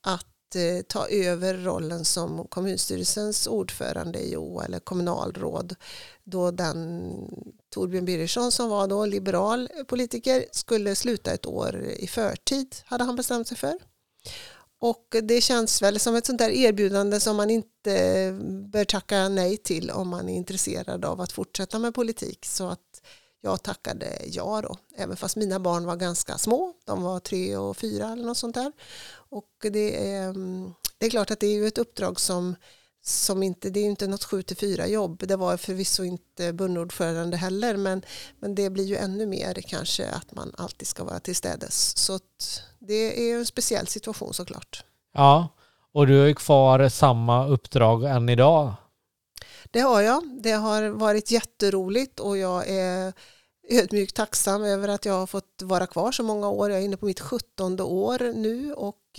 [0.00, 5.74] att eh, ta över rollen som kommunstyrelsens ordförande i O eller kommunalråd
[6.24, 7.10] då den
[7.70, 13.16] Torbjörn Birgersson som var då liberal politiker skulle sluta ett år i förtid hade han
[13.16, 13.78] bestämt sig för.
[14.82, 18.38] Och det känns väl som ett sånt där erbjudande som man inte
[18.72, 22.46] bör tacka nej till om man är intresserad av att fortsätta med politik.
[22.46, 23.02] Så att
[23.40, 26.74] jag tackade ja då, även fast mina barn var ganska små.
[26.84, 28.72] De var tre och fyra eller något sånt där.
[29.12, 30.34] Och det är,
[30.98, 32.56] det är klart att det är ju ett uppdrag som,
[33.02, 35.22] som inte, det är inte något 7 till 4 jobb.
[35.26, 38.02] Det var förvisso inte bundordförande heller, men,
[38.40, 41.96] men det blir ju ännu mer kanske att man alltid ska vara tillstädes.
[41.96, 42.18] Så
[42.86, 44.84] det är en speciell situation såklart.
[45.14, 45.48] Ja,
[45.92, 48.74] och du har ju kvar samma uppdrag än idag.
[49.70, 50.40] Det har jag.
[50.42, 53.12] Det har varit jätteroligt och jag är
[53.68, 56.70] ödmjukt tacksam över att jag har fått vara kvar så många år.
[56.70, 59.18] Jag är inne på mitt sjuttonde år nu och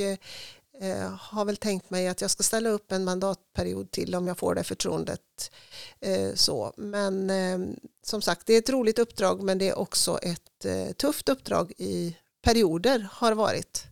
[0.81, 4.37] eh, har väl tänkt mig att jag ska ställa upp en mandatperiod till om jag
[4.37, 5.51] får det förtroendet.
[5.99, 6.73] Eh, så.
[6.77, 11.29] Men eh, som sagt, det är ett roligt uppdrag men det är också ett tufft
[11.29, 13.87] uppdrag i perioder har varit.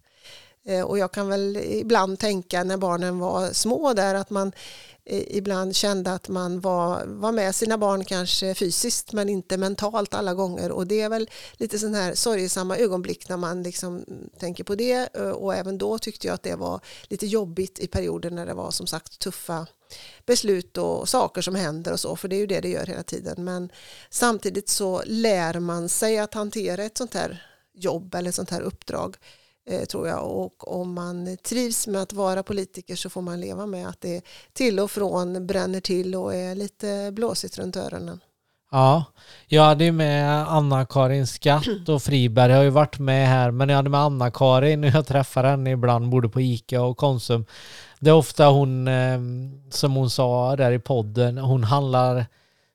[0.66, 4.52] Eh, och jag kan väl ibland tänka när barnen var små där att man
[5.06, 10.14] eh, ibland kände att man var, var med sina barn kanske fysiskt men inte mentalt
[10.14, 10.72] alla gånger.
[10.72, 14.06] Och det är väl lite sån här sorgesamma ögonblick när man liksom
[14.40, 15.10] tänker på det.
[15.14, 18.54] Eh, och även då tyckte jag att det var lite jobbigt i perioder när det
[18.54, 19.68] var som sagt tuffa
[20.26, 23.04] beslut och saker som händer och så för det är ju det det gör hela
[23.04, 23.44] tiden.
[23.44, 23.70] Men
[24.10, 27.51] samtidigt så lär man sig att hantera ett sånt här
[27.84, 29.16] jobb eller sånt här uppdrag
[29.70, 30.32] eh, tror jag.
[30.32, 34.22] Och om man trivs med att vara politiker så får man leva med att det
[34.54, 38.20] till och från bränner till och är lite blåsigt runt öronen.
[38.72, 39.04] Ja,
[39.48, 43.70] jag hade ju med Anna-Karin Skatt och Friberg jag har ju varit med här, men
[43.70, 47.46] jag hade med Anna-Karin och jag träffar henne ibland både på Ica och Konsum.
[48.00, 49.20] Det är ofta hon, eh,
[49.70, 52.26] som hon sa där i podden, hon handlar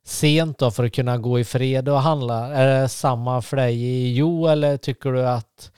[0.07, 2.47] sent då för att kunna gå i fred och handla.
[2.47, 5.71] Är det samma för dig i Jo eller tycker du att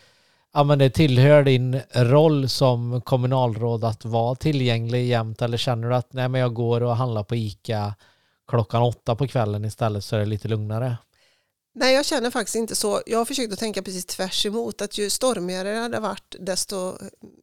[0.54, 5.94] ja, men det tillhör din roll som kommunalråd att vara tillgänglig jämt eller känner du
[5.94, 7.94] att nej, men jag går och handlar på ICA
[8.48, 10.96] klockan åtta på kvällen istället så är det lite lugnare?
[11.74, 13.02] Nej, jag känner faktiskt inte så.
[13.06, 14.82] Jag har försökt att tänka precis tvärs emot.
[14.82, 16.98] Att ju stormigare det hade varit, desto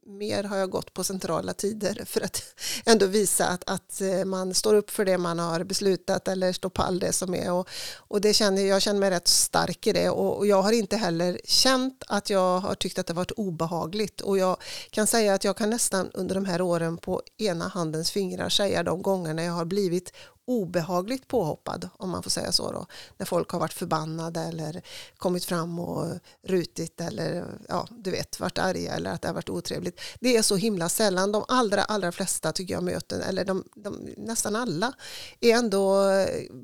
[0.06, 2.42] mer har jag gått på centrala tider för att
[2.86, 6.70] ändå visa att, att eh, man står upp för det man har beslutat eller står
[6.70, 7.52] pall det som är.
[7.52, 10.72] Och, och det känner, jag känner mig rätt stark i det och, och jag har
[10.72, 14.20] inte heller känt att jag har tyckt att det varit obehagligt.
[14.20, 14.56] Och jag
[14.90, 18.82] kan säga att jag kan nästan under de här åren på ena handens fingrar säga
[18.82, 20.12] de gångerna jag har blivit
[20.46, 24.82] obehagligt påhoppad, om man får säga så då, när folk har varit förbannade eller
[25.16, 26.06] kommit fram och
[26.42, 30.00] rutit eller ja, du vet, varit arga eller att det har varit otrevligt.
[30.20, 31.32] Det är så himla sällan.
[31.32, 34.92] De allra, allra flesta tycker jag möten, eller de, de, nästan alla,
[35.40, 36.04] är ändå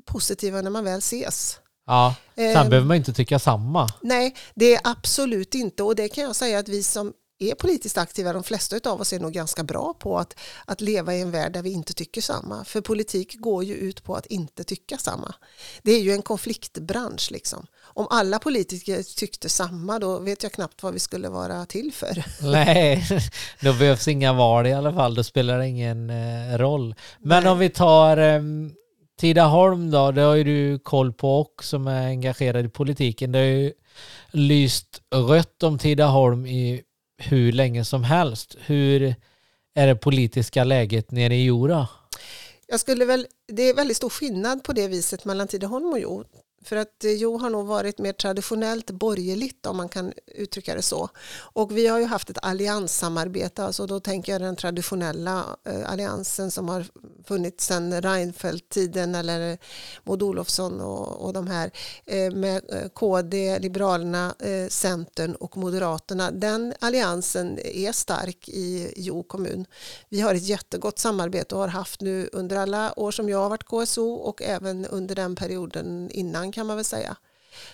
[0.05, 1.59] positiva när man väl ses.
[1.85, 3.89] Ja, sen eh, behöver man inte tycka samma.
[4.01, 7.97] Nej, det är absolut inte och det kan jag säga att vi som är politiskt
[7.97, 11.31] aktiva, de flesta av oss är nog ganska bra på att, att leva i en
[11.31, 12.65] värld där vi inte tycker samma.
[12.65, 15.35] För politik går ju ut på att inte tycka samma.
[15.83, 17.65] Det är ju en konfliktbransch liksom.
[17.81, 22.23] Om alla politiker tyckte samma då vet jag knappt vad vi skulle vara till för.
[22.51, 23.07] Nej,
[23.61, 26.95] då behövs inga val i alla fall, då spelar det ingen eh, roll.
[27.19, 27.51] Men Nej.
[27.51, 28.41] om vi tar eh,
[29.19, 33.31] Tidaholm då, det har ju du koll på och som är engagerad i politiken.
[33.31, 33.73] Det har ju
[34.31, 36.81] lyst rött om Tidaholm i
[37.17, 38.55] hur länge som helst.
[38.59, 39.15] Hur
[39.75, 41.87] är det politiska läget nere i Jora?
[42.67, 46.23] Jag skulle väl, det är väldigt stor skillnad på det viset mellan Tidaholm och Jo.
[46.63, 50.81] För att eh, Jo har nog varit mer traditionellt borgerligt om man kan uttrycka det
[50.81, 51.09] så.
[51.35, 56.51] Och vi har ju haft ett allianssamarbete, alltså då tänker jag den traditionella eh, alliansen
[56.51, 56.85] som har
[57.27, 59.57] funnits sedan Reinfeldt-tiden eller eh,
[60.03, 61.71] Maud Olofsson och, och de här
[62.31, 64.35] med KD, Liberalerna,
[64.69, 66.31] Centern och Moderaterna.
[66.31, 69.65] Den alliansen är stark i Jo kommun.
[70.09, 73.49] Vi har ett jättegott samarbete och har haft nu under alla år som jag har
[73.49, 77.17] varit KSO och även under den perioden innan kan man väl säga.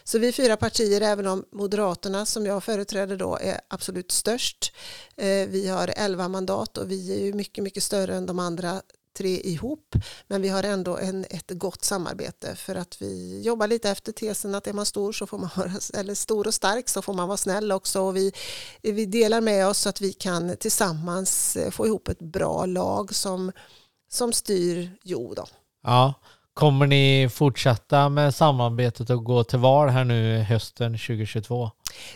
[0.04, 4.74] Så vi fyra partier, även om Moderaterna som jag företräder då är absolut störst.
[5.16, 8.82] Eh, vi har elva mandat och vi är ju mycket, mycket större än de andra
[9.18, 9.96] tre ihop.
[10.28, 14.56] Men vi har ändå en, ett gott samarbete för att vi jobbar lite efter tesen
[14.56, 17.28] att är man stor så får man vara, eller stor och stark så får man
[17.28, 18.02] vara snäll också.
[18.02, 18.34] Och vi,
[18.82, 23.52] vi delar med oss så att vi kan tillsammans få ihop ett bra lag som,
[24.10, 25.34] som styr Jo.
[25.34, 25.46] Då.
[25.84, 26.14] Ja,
[26.60, 31.72] Kommer ni fortsätta med samarbetet och gå till val här nu hösten 2022?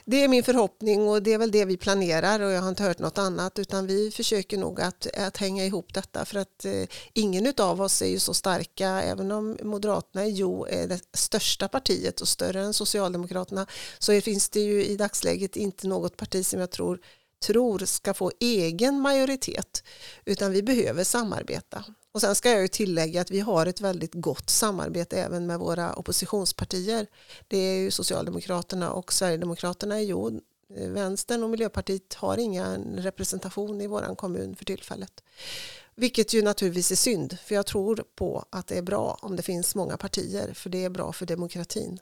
[0.05, 2.83] Det är min förhoppning och det är väl det vi planerar och jag har inte
[2.83, 6.71] hört något annat utan vi försöker nog att, att hänga ihop detta för att eh,
[7.13, 12.21] ingen av oss är ju så starka även om Moderaterna jo är det största partiet
[12.21, 13.65] och större än Socialdemokraterna
[13.99, 16.99] så finns det ju i dagsläget inte något parti som jag tror
[17.45, 19.83] tror ska få egen majoritet
[20.25, 21.83] utan vi behöver samarbeta.
[22.13, 25.59] Och sen ska jag ju tillägga att vi har ett väldigt gott samarbete även med
[25.59, 27.07] våra oppositionspartier.
[27.47, 30.39] Det är ju Socialdemokraterna och Sverigedemokraterna i ju
[30.75, 35.23] Vänstern och Miljöpartiet har ingen representation i vår kommun för tillfället.
[35.95, 39.43] Vilket ju naturligtvis är synd, för jag tror på att det är bra om det
[39.43, 41.99] finns många partier, för det är bra för demokratin.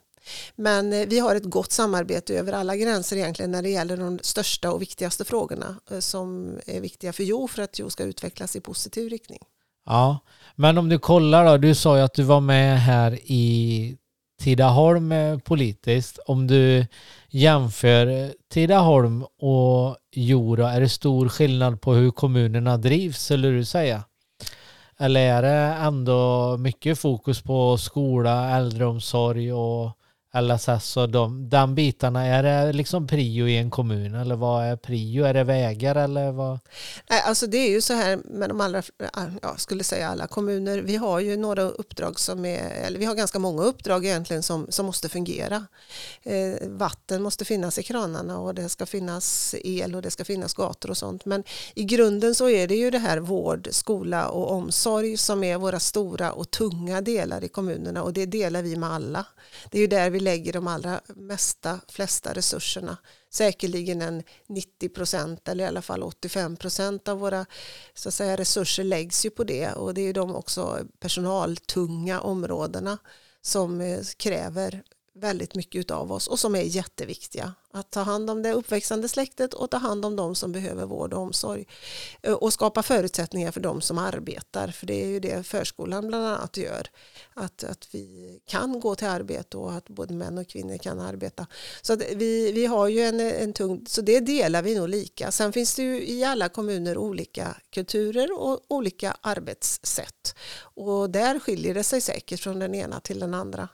[0.56, 4.20] Men eh, vi har ett gott samarbete över alla gränser egentligen när det gäller de
[4.22, 8.56] största och viktigaste frågorna eh, som är viktiga för Jo för att Jo ska utvecklas
[8.56, 9.40] i positiv riktning.
[9.86, 10.20] Ja,
[10.56, 13.98] men om du kollar då, du sa ju att du var med här i
[14.42, 16.18] Tidaholm eh, politiskt.
[16.18, 16.86] Om du
[17.30, 24.04] jämför Tidaholm och Jora, är det stor skillnad på hur kommunerna drivs, skulle du säga?
[24.98, 29.98] Eller är det ändå mycket fokus på skola, äldreomsorg och
[30.34, 34.76] LSS och de, den bitarna, är det liksom prio i en kommun eller vad är
[34.76, 35.24] prio?
[35.24, 36.60] Är det vägar eller vad?
[37.10, 38.84] Nej, alltså det är ju så här med de allra,
[39.42, 43.16] jag skulle säga alla kommuner, vi har ju några uppdrag som är, eller vi har
[43.16, 45.66] ganska många uppdrag egentligen som, som måste fungera.
[46.24, 50.54] Eh, vatten måste finnas i kranarna och det ska finnas el och det ska finnas
[50.54, 51.26] gator och sånt.
[51.26, 55.58] Men i grunden så är det ju det här vård, skola och omsorg som är
[55.58, 59.26] våra stora och tunga delar i kommunerna och det delar vi med alla.
[59.72, 62.98] Det är ju där vi lägger de allra mesta, flesta resurserna.
[63.30, 67.46] Säkerligen en 90 procent eller i alla fall 85 procent av våra
[67.94, 72.22] så att säga, resurser läggs ju på det och det är ju de också personaltunga
[72.22, 72.98] områdena
[73.42, 77.54] som eh, kräver väldigt mycket av oss och som är jätteviktiga.
[77.74, 81.14] Att ta hand om det uppväxande släktet och ta hand om de som behöver vård
[81.14, 81.66] och omsorg.
[82.22, 84.68] Eh, och skapa förutsättningar för de som arbetar.
[84.68, 86.88] För det är ju det förskolan bland annat gör.
[87.34, 91.48] Att, att vi kan gå till arbete och att både män och kvinnor kan arbeta.
[91.82, 95.32] Så vi, vi har ju en, en tung, så det delar vi nog lika.
[95.32, 100.36] Sen finns det ju i alla kommuner olika kulturer och olika arbetssätt.
[100.60, 103.70] Och där skiljer det sig säkert från den ena till den andra.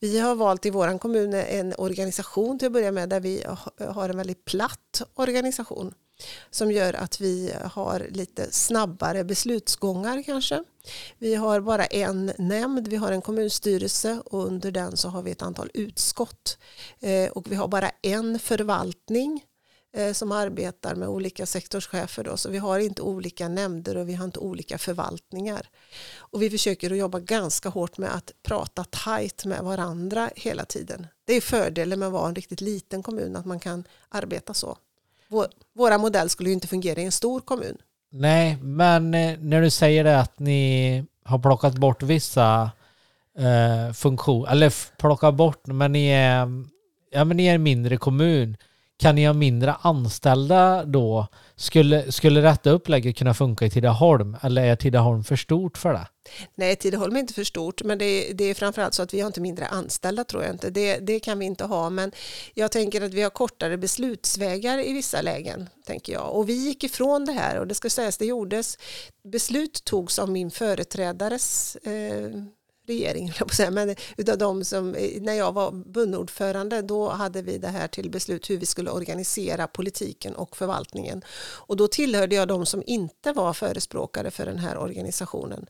[0.00, 3.44] Vi har valt i vår kommun en organisation till att börja med där vi
[3.78, 5.94] har en väldigt platt organisation
[6.50, 10.64] som gör att vi har lite snabbare beslutsgångar kanske.
[11.18, 15.30] Vi har bara en nämnd, vi har en kommunstyrelse och under den så har vi
[15.30, 16.58] ett antal utskott.
[17.00, 19.44] Eh, och vi har bara en förvaltning
[19.96, 22.24] Eh, som arbetar med olika sektorschefer.
[22.24, 25.68] Då, så vi har inte olika nämnder och vi har inte olika förvaltningar.
[26.16, 31.06] Och vi försöker att jobba ganska hårt med att prata tajt med varandra hela tiden.
[31.24, 34.78] Det är fördelen med att vara en riktigt liten kommun, att man kan arbeta så.
[35.28, 37.76] Vår, våra modell skulle ju inte fungera i en stor kommun.
[38.10, 42.70] Nej, men eh, när du säger det att ni har plockat bort vissa
[43.38, 46.64] eh, funktioner, eller plockat bort, men ni är,
[47.10, 48.56] ja, men ni är en mindre kommun
[48.96, 51.26] kan ni ha mindre anställda då?
[51.56, 56.06] Skulle, skulle detta upplägget kunna funka i Tidaholm eller är Tidaholm för stort för det?
[56.54, 59.26] Nej, Tidaholm är inte för stort, men det, det är framförallt så att vi har
[59.26, 60.70] inte mindre anställda tror jag inte.
[60.70, 62.12] Det, det kan vi inte ha, men
[62.54, 66.34] jag tänker att vi har kortare beslutsvägar i vissa lägen, tänker jag.
[66.34, 68.78] Och vi gick ifrån det här och det ska sägas, det gjordes,
[69.28, 72.30] beslut togs av min företrädares eh,
[72.86, 73.32] regering,
[73.70, 78.10] men utav de som, eh, när jag var bundordförande då hade vi det här till
[78.10, 81.24] beslut hur vi skulle organisera politiken och förvaltningen.
[81.66, 85.66] Och då tillhörde jag de som inte var förespråkare för den här organisationen.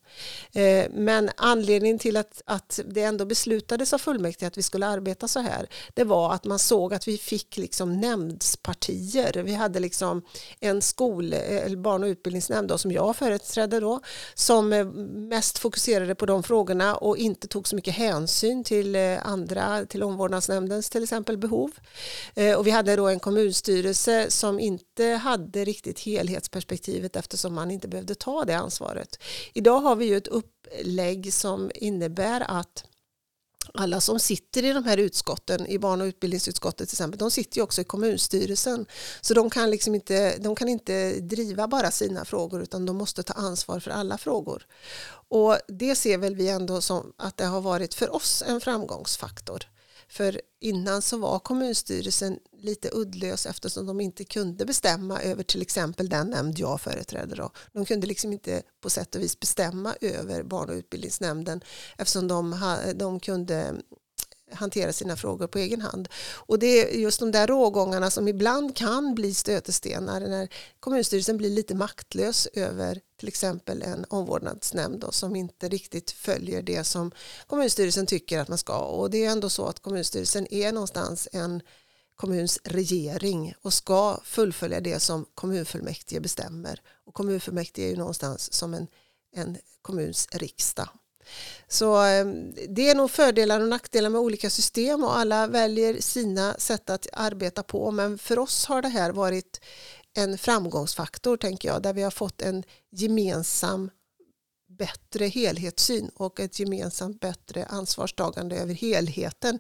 [0.52, 5.28] Eh, men anledningen till att, att det ändå beslutades av fullmäktige att vi skulle arbeta
[5.28, 9.42] så här, det var att man såg att vi fick liksom nämndspartier.
[9.42, 10.22] Vi hade liksom
[10.60, 14.00] en skol, eh, eller barn och utbildningsnämnd då, som jag företrädde då,
[14.34, 14.68] som
[15.28, 20.02] mest fokuserade på de frågorna och inte tog så mycket hänsyn till eh, andra, till
[20.02, 21.70] omvårdnadsnämndens till exempel behov.
[22.34, 27.88] Eh, och vi hade då en kommunstyrelse som inte hade riktigt helhetsperspektivet eftersom man inte
[27.88, 29.18] behövde ta det ansvaret.
[29.52, 32.84] Idag har vi ju ett upplägg som innebär att
[33.74, 37.56] alla som sitter i de här utskotten, i barn och utbildningsutskottet till exempel, de sitter
[37.56, 38.86] ju också i kommunstyrelsen.
[39.20, 43.22] Så de kan, liksom inte, de kan inte driva bara sina frågor utan de måste
[43.22, 44.66] ta ansvar för alla frågor.
[45.28, 49.66] Och det ser väl vi ändå som att det har varit för oss en framgångsfaktor.
[50.14, 56.08] För innan så var kommunstyrelsen lite uddlös eftersom de inte kunde bestämma över till exempel
[56.08, 57.36] den nämnd jag företräder.
[57.36, 57.50] Då.
[57.72, 61.60] De kunde liksom inte på sätt och vis bestämma över barn och utbildningsnämnden
[61.98, 62.56] eftersom de,
[62.94, 63.74] de kunde
[64.54, 66.08] hantera sina frågor på egen hand.
[66.34, 70.48] Och det är just de där rågångarna som ibland kan bli stötestenar när
[70.80, 76.84] kommunstyrelsen blir lite maktlös över till exempel en omvårdnadsnämnd då, som inte riktigt följer det
[76.84, 77.12] som
[77.46, 78.78] kommunstyrelsen tycker att man ska.
[78.78, 81.62] Och det är ändå så att kommunstyrelsen är någonstans en
[82.14, 86.80] kommuns regering och ska fullfölja det som kommunfullmäktige bestämmer.
[87.06, 88.86] Och kommunfullmäktige är ju någonstans som en,
[89.36, 90.88] en kommuns riksdag.
[91.68, 96.54] Så ehm, det är nog fördelar och nackdelar med olika system och alla väljer sina
[96.58, 97.90] sätt att arbeta på.
[97.90, 99.60] Men för oss har det här varit
[100.14, 103.90] en framgångsfaktor tänker jag, där vi har fått en gemensam
[104.68, 109.58] bättre helhetssyn och ett gemensamt bättre ansvarstagande över helheten,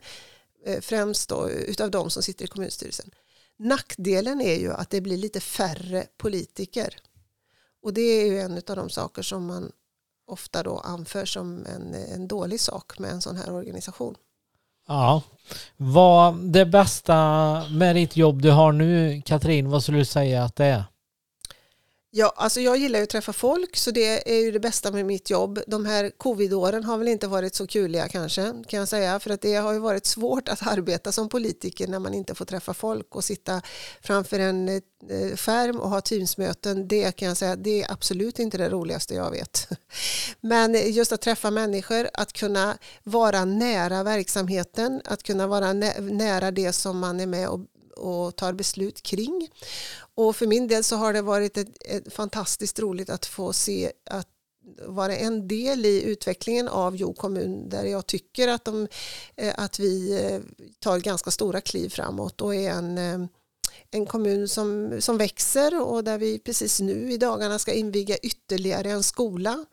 [0.66, 3.10] eh, främst då utav de som sitter i kommunstyrelsen.
[3.58, 6.96] Nackdelen är ju att det blir lite färre politiker.
[7.82, 9.72] Och det är ju en av de saker som man
[10.26, 14.14] ofta då anförs som en, en dålig sak med en sån här organisation.
[14.88, 15.22] Ja.
[15.76, 17.16] Vad det bästa
[17.70, 20.84] med ditt jobb du har nu, Katrin, vad skulle du säga att det är?
[22.16, 25.06] Ja, alltså jag gillar ju att träffa folk så det är ju det bästa med
[25.06, 25.60] mitt jobb.
[25.66, 29.40] De här covidåren har väl inte varit så kuliga kanske kan jag säga för att
[29.40, 33.14] det har ju varit svårt att arbeta som politiker när man inte får träffa folk
[33.14, 33.62] och sitta
[34.02, 36.88] framför en eh, skärm och ha teamsmöten.
[36.88, 39.68] Det kan jag säga, det är absolut inte det roligaste jag vet.
[40.40, 46.72] Men just att träffa människor, att kunna vara nära verksamheten, att kunna vara nära det
[46.72, 47.60] som man är med och
[47.96, 49.48] och tar beslut kring.
[50.16, 53.92] Och för min del så har det varit ett, ett fantastiskt roligt att få se
[54.10, 54.28] att
[54.86, 58.88] vara en del i utvecklingen av Jo kommun där jag tycker att, de,
[59.36, 60.40] eh, att vi eh,
[60.78, 63.26] tar ganska stora kliv framåt och är en eh,
[63.94, 68.90] en kommun som, som växer och där vi precis nu i dagarna ska inviga ytterligare
[68.90, 69.64] en skola.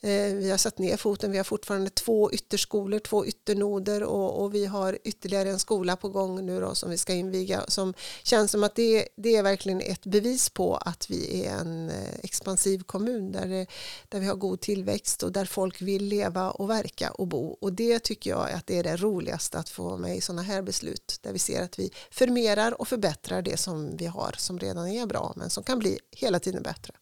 [0.00, 4.54] Eh, vi har satt ner foten, vi har fortfarande två ytterskolor, två ytternoder och, och
[4.54, 8.50] vi har ytterligare en skola på gång nu då som vi ska inviga som känns
[8.50, 12.82] som att det, det är verkligen ett bevis på att vi är en eh, expansiv
[12.82, 13.66] kommun där, det,
[14.08, 17.72] där vi har god tillväxt och där folk vill leva och verka och bo och
[17.72, 21.18] det tycker jag att det är det roligaste att få med i sådana här beslut
[21.22, 25.06] där vi ser att vi förmerar och förbättrar det som vi har som redan är
[25.06, 26.94] bra men som kan bli hela tiden bättre.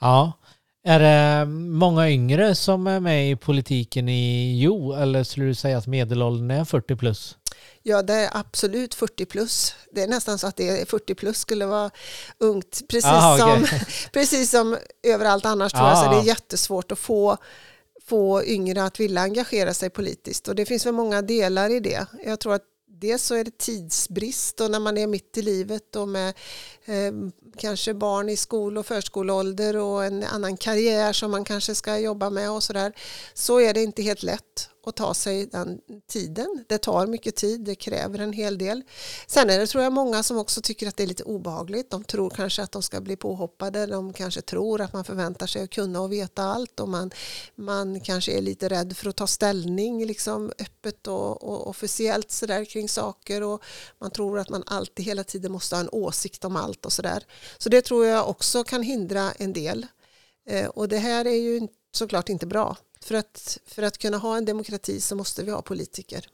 [0.00, 0.32] Ja.
[0.84, 5.78] Är det många yngre som är med i politiken i Jo eller skulle du säga
[5.78, 7.36] att medelåldern är 40 plus?
[7.82, 9.74] Ja, det är absolut 40 plus.
[9.92, 11.90] Det är nästan så att det är 40 plus skulle vara
[12.38, 12.80] ungt.
[12.88, 13.80] Precis, Aha, som, okay.
[14.12, 15.98] precis som överallt annars tror jag.
[15.98, 17.36] Så det är jättesvårt att få,
[18.06, 20.48] få yngre att vilja engagera sig politiskt.
[20.48, 22.06] Och det finns väl många delar i det.
[22.24, 22.64] Jag tror att
[23.00, 26.28] dels så är det tidsbrist och när man är mitt i livet och med
[26.84, 27.12] eh,
[27.56, 32.30] kanske barn i skol och förskoleålder och en annan karriär som man kanske ska jobba
[32.30, 32.92] med och sådär
[33.34, 36.64] så är det inte helt lätt och ta sig den tiden.
[36.68, 38.82] Det tar mycket tid, det kräver en hel del.
[39.26, 41.90] Sen är det tror jag många som också tycker att det är lite obehagligt.
[41.90, 45.62] De tror kanske att de ska bli påhoppade, de kanske tror att man förväntar sig
[45.62, 47.10] att kunna och veta allt och man,
[47.54, 52.64] man kanske är lite rädd för att ta ställning liksom öppet och, och officiellt sådär
[52.64, 53.64] kring saker och
[53.98, 57.24] man tror att man alltid hela tiden måste ha en åsikt om allt och sådär.
[57.58, 59.86] Så det tror jag också kan hindra en del.
[60.46, 62.76] Eh, och det här är ju såklart inte bra.
[63.04, 66.26] För att, för att kunna ha en demokrati så måste vi ha politiker.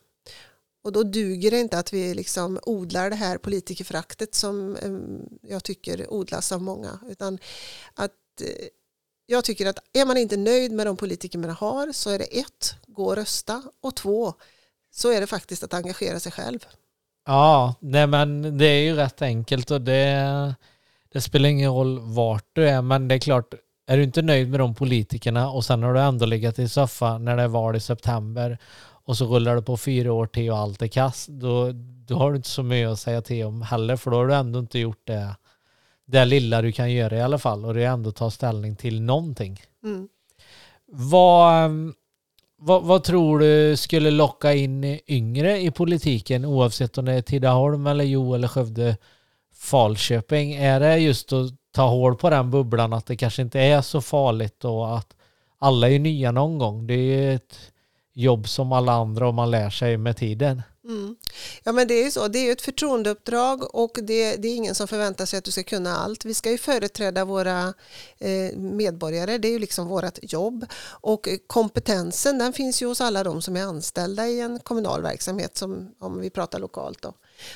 [0.85, 4.77] Och då duger det inte att vi liksom odlar det här politikerfraktet som
[5.43, 6.99] jag tycker odlas av många.
[7.09, 7.39] Utan
[7.95, 8.11] att
[8.41, 8.69] eh,
[9.27, 12.25] jag tycker att är man inte nöjd med de politiker man har så är det
[12.25, 14.35] ett, gå och rösta och två,
[14.91, 16.67] så är det faktiskt att engagera sig själv.
[17.27, 20.55] Ja, nej men det är ju rätt enkelt och det,
[21.13, 23.55] det spelar ingen roll vart du är men det är klart
[23.87, 27.25] är du inte nöjd med de politikerna och sen har du ändå legat i soffan
[27.25, 30.59] när det är val i september och så rullar det på fyra år till och
[30.59, 31.71] allt är kass, då,
[32.07, 34.35] då har du inte så mycket att säga till om heller för då har du
[34.35, 35.37] ändå inte gjort det,
[36.07, 39.03] det lilla du kan göra i alla fall och det är ändå ta ställning till
[39.03, 39.61] någonting.
[39.85, 40.09] Mm.
[40.87, 41.71] Vad,
[42.59, 47.87] vad, vad, tror du skulle locka in yngre i politiken oavsett om det är Tidaholm
[47.87, 48.97] eller Jo eller Skövde
[49.59, 50.55] Falköping?
[50.55, 54.01] Är det just att ta hål på den bubblan att det kanske inte är så
[54.01, 55.17] farligt och att
[55.59, 56.87] alla är nya någon gång.
[56.87, 57.59] Det är ett
[58.15, 60.63] jobb som alla andra och man lär sig med tiden.
[60.85, 61.17] Mm.
[61.65, 64.57] Ja men det är ju så, det är ju ett förtroendeuppdrag och det, det, är
[64.57, 66.25] ingen som förväntar sig att du ska kunna allt.
[66.25, 67.75] Vi ska ju företräda våra
[68.19, 70.67] eh, medborgare, det är ju liksom vårt jobb.
[71.01, 75.57] Och kompetensen den finns ju hos alla de som är anställda i en kommunal verksamhet
[75.57, 77.03] som om vi pratar lokalt.
[77.03, 77.13] Då.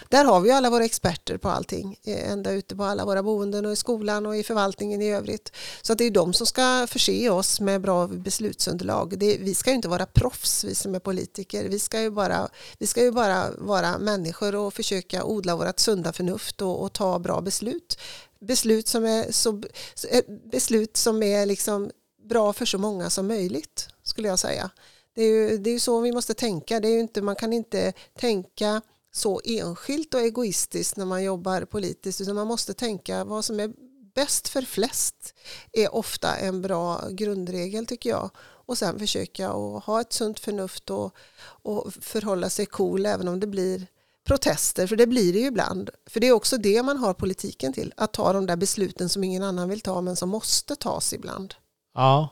[0.08, 3.66] Där har vi alla våra experter på allting, eh, ända ute på alla våra boenden
[3.66, 5.52] och i skolan och i förvaltningen i övrigt.
[5.82, 9.18] Så det är de som ska förse oss med bra beslutsunderlag.
[9.18, 11.68] Det, vi ska ju inte vara proffs, vi som är politiker.
[11.68, 16.12] Vi ska ju bara, vi ska ju bara vara människor och försöka odla vårt sunda
[16.12, 17.98] förnuft och, och ta bra beslut.
[18.40, 19.62] Beslut som är, så,
[20.10, 21.90] eh, beslut som är liksom
[22.28, 24.70] bra för så många som möjligt, skulle jag säga.
[25.14, 26.80] Det är ju, det är ju så vi måste tänka.
[26.80, 28.82] Det är inte, man kan inte tänka
[29.12, 33.72] så enskilt och egoistiskt när man jobbar politiskt utan man måste tänka vad som är
[34.14, 35.34] bäst för flest
[35.72, 38.30] är ofta en bra grundregel tycker jag.
[38.66, 41.14] Och sen försöka att ha ett sunt förnuft och,
[41.62, 43.86] och förhålla sig cool även om det blir
[44.24, 45.90] protester, för det blir det ju ibland.
[46.06, 49.24] För det är också det man har politiken till, att ta de där besluten som
[49.24, 51.54] ingen annan vill ta men som måste tas ibland.
[51.94, 52.28] Ja.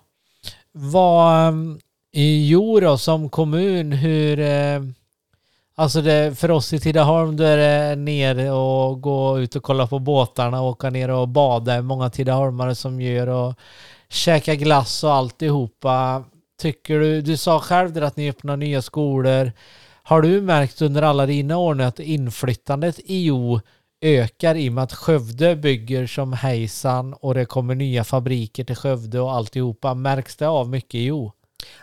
[0.72, 4.81] Vad, eh, i då, som kommun, hur eh,
[5.79, 9.87] Alltså det, för oss i Tidaholm då är det ner och gå ut och kolla
[9.87, 11.72] på båtarna och åka ner och bada.
[11.72, 13.55] Det är många tidaholmare som gör och
[14.09, 16.24] käka glass och alltihopa.
[16.61, 19.53] Tycker du, du sa själv där att ni öppnar nya skolor.
[20.03, 23.61] Har du märkt under alla dina år nu att inflyttandet i Jo
[24.01, 28.76] ökar i och med att Skövde bygger som hejsan och det kommer nya fabriker till
[28.76, 29.95] Skövde och alltihopa.
[29.95, 31.33] Märks det av mycket i Jo?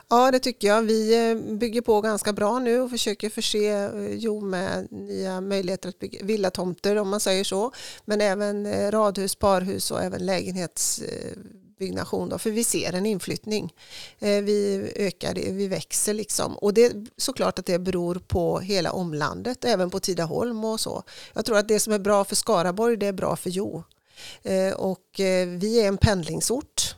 [0.09, 0.82] Ja, det tycker jag.
[0.82, 5.89] Vi eh, bygger på ganska bra nu och försöker förse eh, Jo med nya möjligheter
[5.89, 7.71] att bygga villatomter om man säger så.
[8.05, 12.30] Men även eh, radhus, parhus och även lägenhetsbyggnation.
[12.30, 13.73] Då, för vi ser en inflyttning.
[14.19, 16.57] Vi ökar, vi växer liksom.
[16.57, 21.03] Och det är såklart att det beror på hela omlandet, även på Tidaholm och så.
[21.34, 23.84] Jag tror att det som är bra för Skaraborg, det är bra för Jo.
[24.76, 25.05] Och
[25.59, 26.95] vi är en pendlingsort.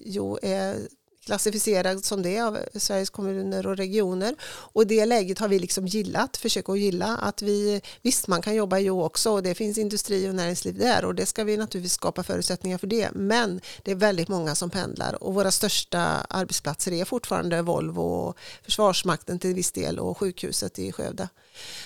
[0.00, 0.76] Jo är
[1.24, 4.34] klassificerad som det av Sveriges kommuner och regioner.
[4.44, 8.54] Och det läget har vi liksom gillat, försökt att gilla att vi, visst man kan
[8.54, 11.56] jobba i Jo också och det finns industri och näringsliv där och det ska vi
[11.56, 13.10] naturligtvis skapa förutsättningar för det.
[13.14, 18.36] Men det är väldigt många som pendlar och våra största arbetsplatser är fortfarande Volvo och
[18.62, 21.28] Försvarsmakten till viss del och sjukhuset i Skövde.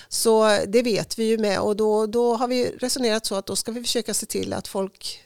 [0.09, 3.57] Så det vet vi ju med och då, då har vi resonerat så att då
[3.57, 5.26] ska vi försöka se till att folk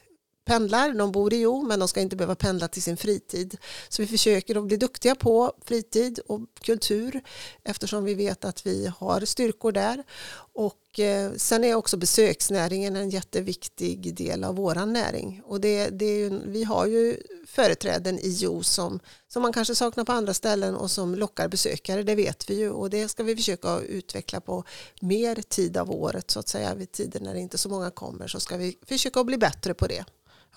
[0.50, 3.56] pendlar, de bor i Jo men de ska inte behöva pendla till sin fritid.
[3.88, 7.22] Så vi försöker att bli duktiga på fritid och kultur
[7.64, 10.04] eftersom vi vet att vi har styrkor där.
[10.52, 15.42] Och eh, sen är också besöksnäringen en jätteviktig del av våran näring.
[15.44, 19.74] Och det, det är ju, vi har ju företräden i Jo som, som man kanske
[19.74, 22.70] saknar på andra ställen och som lockar besökare, det vet vi ju.
[22.70, 24.64] Och det ska vi försöka utveckla på
[25.00, 26.74] mer tid av året så att säga.
[26.74, 29.74] Vid tider när det inte så många kommer så ska vi försöka att bli bättre
[29.74, 30.04] på det.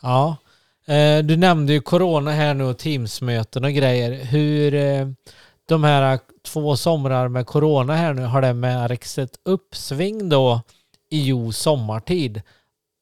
[0.03, 0.37] Ja,
[0.85, 4.25] eh, du nämnde ju corona här nu och teamsmöten och grejer.
[4.25, 5.07] Hur eh,
[5.67, 10.61] de här två somrar med corona här nu, har det märkts ett uppsving då
[11.09, 12.41] i Jo sommartid?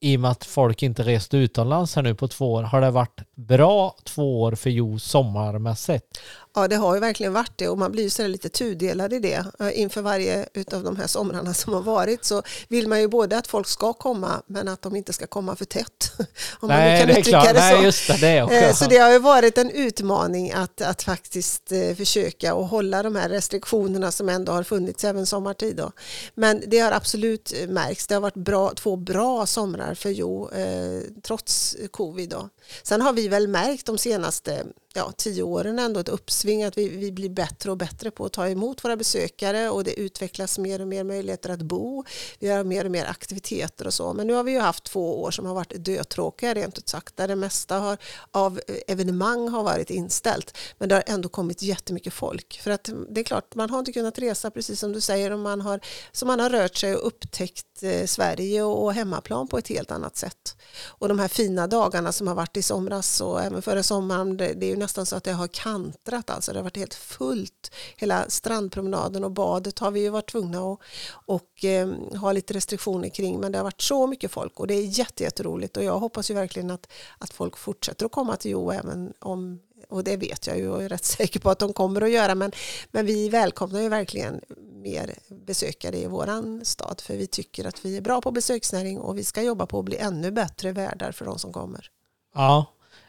[0.01, 2.63] I och med att folk inte rest utomlands här nu på två år.
[2.63, 6.19] Har det varit bra två år för Jo sommarmässigt?
[6.53, 9.19] Ja, det har ju verkligen varit det och man blir ju så lite tudelad i
[9.19, 9.45] det.
[9.59, 13.37] Eh, inför varje av de här somrarna som har varit så vill man ju både
[13.37, 16.11] att folk ska komma men att de inte ska komma för tätt.
[16.59, 17.43] Om Nej, man kan det är klart.
[17.43, 17.75] Det så.
[17.75, 18.55] Nej, just det, det också.
[18.55, 23.03] Eh, så det har ju varit en utmaning att, att faktiskt eh, försöka och hålla
[23.03, 25.75] de här restriktionerna som ändå har funnits även sommartid.
[25.75, 25.91] Då.
[26.35, 28.07] Men det har absolut märkts.
[28.07, 32.29] Det har varit bra, två bra somrar för Jo eh, trots covid.
[32.29, 32.49] Då.
[32.83, 36.89] Sen har vi väl märkt de senaste ja, tio åren ändå ett uppsving att vi,
[36.89, 40.81] vi blir bättre och bättre på att ta emot våra besökare och det utvecklas mer
[40.81, 42.03] och mer möjligheter att bo.
[42.39, 44.13] Vi har mer och mer aktiviteter och så.
[44.13, 47.17] Men nu har vi ju haft två år som har varit dötråkiga rent ut sagt
[47.17, 47.97] där det mesta har,
[48.31, 50.57] av evenemang har varit inställt.
[50.77, 52.59] Men det har ändå kommit jättemycket folk.
[52.63, 55.39] För att det är klart, man har inte kunnat resa precis som du säger och
[55.39, 55.79] man har,
[56.11, 60.17] så man har rört sig och upptäckt eh, Sverige och hemmaplan på ett helt annat
[60.17, 60.55] sätt.
[60.85, 64.53] Och de här fina dagarna som har varit i somras och även före sommaren, det,
[64.53, 66.29] det är ju nästan så att det har kantrat.
[66.29, 67.71] Alltså det har varit helt fullt.
[67.97, 70.79] Hela strandpromenaden och badet har vi ju varit tvungna att
[71.25, 73.39] och, eh, ha lite restriktioner kring.
[73.39, 75.77] Men det har varit så mycket folk och det är jätteroligt.
[75.77, 79.59] Och jag hoppas ju verkligen att, att folk fortsätter att komma till Jo även om
[79.89, 82.35] och det vet jag ju och är rätt säker på att de kommer att göra
[82.35, 82.51] men,
[82.91, 84.41] men vi välkomnar ju verkligen
[84.73, 85.13] mer
[85.45, 89.23] besökare i våran stad för vi tycker att vi är bra på besöksnäring och vi
[89.23, 91.91] ska jobba på att bli ännu bättre värdar för de som kommer.
[92.33, 92.65] Ja,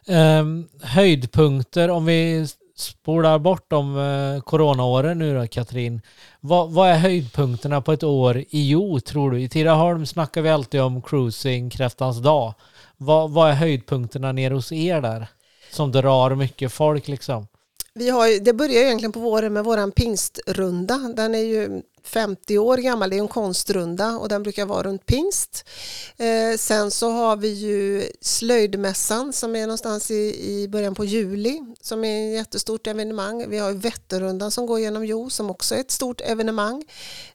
[0.06, 2.46] Um, höjdpunkter, om vi
[2.76, 6.00] spolar bort de uh, coronaåren nu då Katrin.
[6.40, 9.42] Vad, vad, är höjdpunkterna på ett år i Jo tror du?
[9.42, 12.54] I Tidaholm snackar vi alltid om cruising, kräftans dag.
[12.96, 15.26] Vad, vad är höjdpunkterna nere hos er där?
[15.70, 17.46] Som drar mycket folk liksom.
[17.94, 20.98] Vi har, det börjar egentligen på våren med våran pingstrunda.
[21.16, 25.06] Den är ju 50 år gammal, det är en konstrunda och den brukar vara runt
[25.06, 25.64] pingst.
[26.16, 31.60] Eh, sen så har vi ju slöjdmässan som är någonstans i, i början på juli
[31.80, 33.50] som är ett jättestort evenemang.
[33.50, 36.84] Vi har Vätternrundan som går genom Jo som också är ett stort evenemang.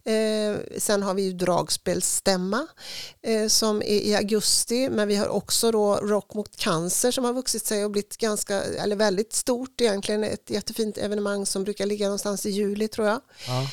[0.03, 2.68] Eh, sen har vi ju dragspelsstämma
[3.22, 7.34] eh, som är i augusti men vi har också då Rock mot cancer som har
[7.34, 10.24] vuxit sig och blivit ganska, eller väldigt stort egentligen.
[10.24, 13.22] Ett jättefint evenemang som brukar ligga någonstans i juli tror jag.
[13.47, 13.68] Ja.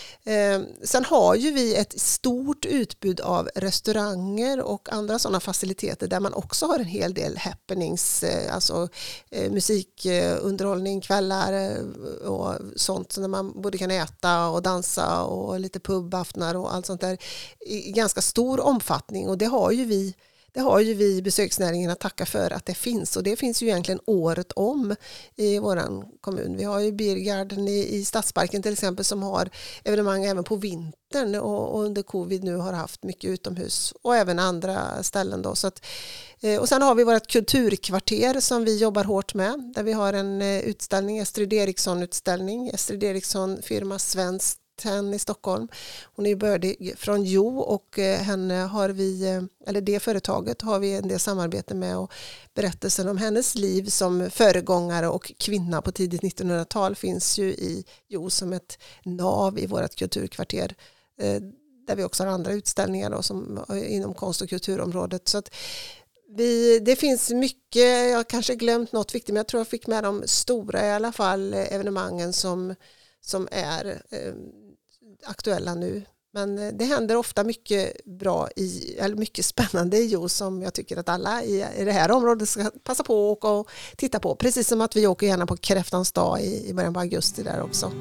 [0.85, 6.35] Sen har ju vi ett stort utbud av restauranger och andra sådana faciliteter där man
[6.35, 8.89] också har en hel del happenings, eh, alltså
[9.30, 11.78] eh, musikunderhållning, eh, kvällar
[12.26, 17.01] och sånt där man både kan äta och dansa och lite pubaftnar och allt sånt
[17.01, 17.18] där
[17.61, 19.28] i ganska stor omfattning.
[19.28, 20.14] Och det har ju vi
[20.55, 23.62] det har ju vi i besöksnäringen att tacka för att det finns och det finns
[23.62, 24.94] ju egentligen året om
[25.36, 25.80] i vår
[26.20, 26.57] kommun.
[26.57, 29.50] Vi har ju Birgarden i, i Stadsparken till exempel som har
[29.84, 34.38] evenemang även på vintern och, och, under covid nu har haft mycket utomhus och även
[34.38, 35.55] andra ställen då.
[35.55, 35.84] Så att,
[36.40, 40.12] eh, och sen har vi vårt kulturkvarter som vi jobbar hårt med där vi har
[40.12, 45.68] en eh, utställning, Estrid Eriksson utställning, Estrid Eriksson firma Svenskt Ten i Stockholm.
[46.16, 50.78] Hon är bördig från Jo och eh, henne har vi, eh, eller det företaget har
[50.78, 52.12] vi en del samarbete med och
[52.54, 58.30] berättelsen om hennes liv som föregångare och kvinna på tidigt 1900-tal finns ju i Jo
[58.30, 60.74] som ett nav i vårt kulturkvarter
[61.20, 61.40] eh,
[61.86, 65.28] där vi också har andra utställningar då, som, inom konst och kulturområdet.
[65.28, 65.54] Så att
[66.36, 69.86] vi, det finns mycket, jag har kanske glömt något viktigt men jag tror jag fick
[69.86, 72.74] med de stora i alla fall evenemangen som,
[73.20, 74.02] som är
[75.26, 76.02] aktuella nu.
[76.32, 80.74] Men eh, det händer ofta mycket bra, i, eller mycket spännande i Jo som jag
[80.74, 84.20] tycker att alla i, i det här området ska passa på att åka och titta
[84.20, 84.34] på.
[84.34, 87.62] Precis som att vi åker gärna på Kräftans dag i, i början på augusti där
[87.62, 87.92] också.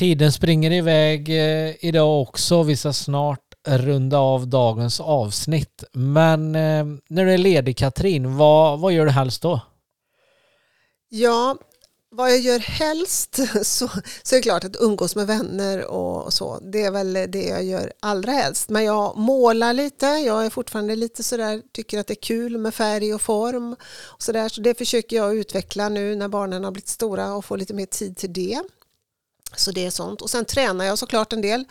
[0.00, 2.62] Tiden springer iväg eh, idag också.
[2.62, 5.84] Vi ska snart runda av dagens avsnitt.
[5.92, 9.60] Men eh, när du är ledig Katrin, vad, vad gör du helst då?
[11.08, 11.56] Ja,
[12.10, 13.34] vad jag gör helst
[13.66, 13.88] så,
[14.22, 16.58] så är det klart att umgås med vänner och så.
[16.72, 18.68] Det är väl det jag gör allra helst.
[18.68, 20.06] Men jag målar lite.
[20.06, 23.76] Jag är fortfarande lite sådär, tycker att det är kul med färg och form.
[24.06, 24.48] Och så, där.
[24.48, 27.86] så det försöker jag utveckla nu när barnen har blivit stora och få lite mer
[27.86, 28.62] tid till det.
[29.56, 30.22] Så det är sånt.
[30.22, 31.64] Och sen tränar jag såklart en del.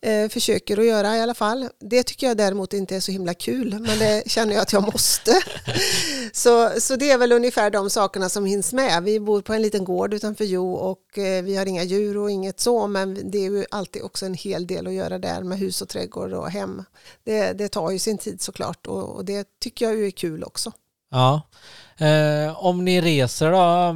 [0.00, 1.68] Eh, försöker att göra i alla fall.
[1.80, 4.82] Det tycker jag däremot inte är så himla kul, men det känner jag att jag
[4.82, 5.42] måste.
[6.32, 9.02] så, så det är väl ungefär de sakerna som hinns med.
[9.02, 12.30] Vi bor på en liten gård utanför Jo och eh, vi har inga djur och
[12.30, 15.58] inget så, men det är ju alltid också en hel del att göra där med
[15.58, 16.84] hus och trädgård och hem.
[17.24, 20.44] Det, det tar ju sin tid såklart och, och det tycker jag ju är kul
[20.44, 20.72] också.
[21.10, 21.42] Ja.
[21.98, 23.94] Eh, om ni reser då,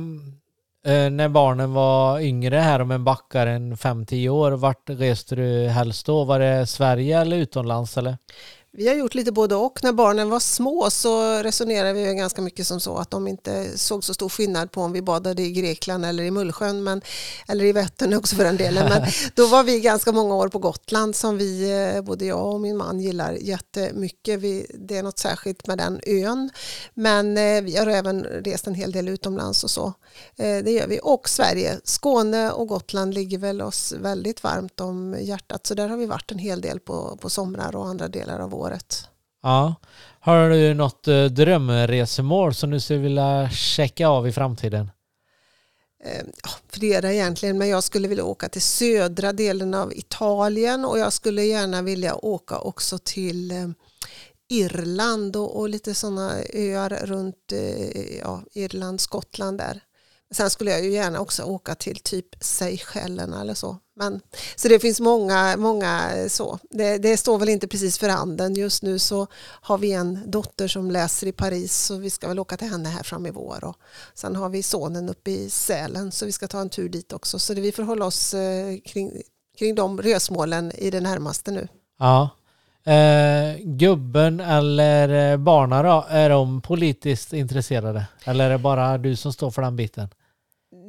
[0.85, 5.69] Eh, när barnen var yngre här, om en backar en 5-10 år, vart reste du
[5.69, 6.25] helst då?
[6.25, 8.19] Var det Sverige eller utomlands eller?
[8.73, 9.79] Vi har gjort lite både och.
[9.83, 14.05] När barnen var små så resonerade vi ganska mycket som så att de inte såg
[14.05, 17.03] så stor skillnad på om vi badade i Grekland eller i Mullsjön, men,
[17.49, 18.89] eller i Vättern också för den delen.
[18.89, 19.03] Men
[19.35, 22.77] då var vi ganska många år på Gotland som vi, eh, både jag och min
[22.77, 24.41] man gillar jättemycket.
[24.41, 26.51] Vi, det är något särskilt med den ön.
[26.95, 29.87] Men eh, vi har även rest en hel del utomlands och så.
[30.37, 31.01] Eh, det gör vi.
[31.03, 31.81] Och Sverige.
[31.85, 35.67] Skåne och Gotland ligger väl oss väldigt varmt om hjärtat.
[35.67, 38.55] Så där har vi varit en hel del på, på somrar och andra delar av
[38.55, 38.60] året.
[39.43, 39.75] Ja.
[40.21, 44.91] Har du något eh, drömresemål som du skulle vilja checka av i framtiden?
[46.05, 50.99] Eh, ja, flera egentligen, men jag skulle vilja åka till södra delen av Italien och
[50.99, 53.69] jag skulle gärna vilja åka också till eh,
[54.49, 57.53] Irland och, och lite sådana öar runt
[58.21, 59.81] ja, Irland, Skottland där.
[60.35, 63.77] Sen skulle jag ju gärna också åka till typ Seychellerna eller så.
[64.01, 64.21] Men,
[64.57, 66.59] så det finns många, många så.
[66.71, 68.55] Det, det, står väl inte precis för handen.
[68.55, 72.39] Just nu så har vi en dotter som läser i Paris så vi ska väl
[72.39, 73.65] åka till henne här fram i vår.
[73.65, 73.77] Och
[74.15, 77.39] sen har vi sonen uppe i Sälen så vi ska ta en tur dit också.
[77.39, 79.13] Så det, vi får hålla oss eh, kring,
[79.59, 81.69] kring de resmålen i det närmaste nu.
[81.99, 82.31] Ja.
[82.85, 88.07] Eh, gubben eller eh, barna då, är de politiskt intresserade?
[88.25, 90.09] Eller är det bara du som står för den biten?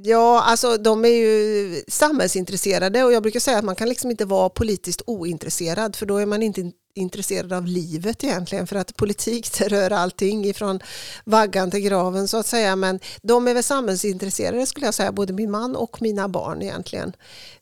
[0.03, 4.25] Ja, alltså de är ju samhällsintresserade och jag brukar säga att man kan liksom inte
[4.25, 9.51] vara politiskt ointresserad för då är man inte intresserad av livet egentligen för att politik
[9.59, 10.79] det rör allting ifrån
[11.25, 12.75] vaggan till graven så att säga.
[12.75, 17.13] Men de är väl samhällsintresserade skulle jag säga både min man och mina barn egentligen.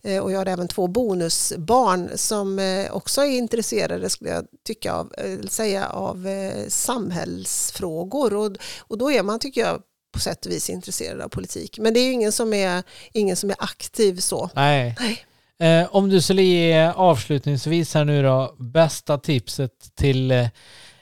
[0.01, 4.93] Eh, och jag har även två bonusbarn som eh, också är intresserade skulle jag tycka
[4.93, 6.27] av, eh, säga av
[6.67, 8.33] samhällsfrågor.
[8.33, 9.81] Och, och då är man tycker jag
[10.11, 11.79] på sätt och vis intresserad av politik.
[11.79, 12.83] Men det är ju ingen som är,
[13.13, 14.49] ingen som är aktiv så.
[14.53, 14.95] Nej.
[14.99, 15.25] Nej.
[15.61, 20.47] Eh, om du skulle ge avslutningsvis här nu då, bästa tipset till eh,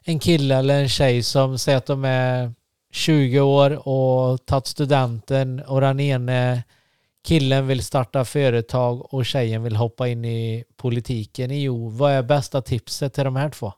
[0.04, 2.54] en kille eller en tjej som säger att de är
[2.92, 6.64] 20 år och tagit studenten och den ene
[7.28, 11.62] killen vill starta företag och tjejen vill hoppa in i politiken.
[11.62, 13.74] Jo, vad är bästa tipset till de här två?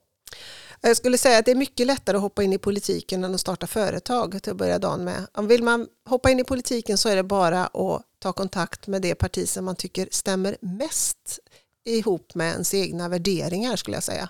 [0.81, 3.41] Jag skulle säga att det är mycket lättare att hoppa in i politiken än att
[3.41, 5.27] starta företag till att börja dagen med.
[5.33, 9.01] Om vill man hoppa in i politiken så är det bara att ta kontakt med
[9.01, 11.39] det parti som man tycker stämmer mest
[11.85, 14.29] ihop med ens egna värderingar skulle jag säga.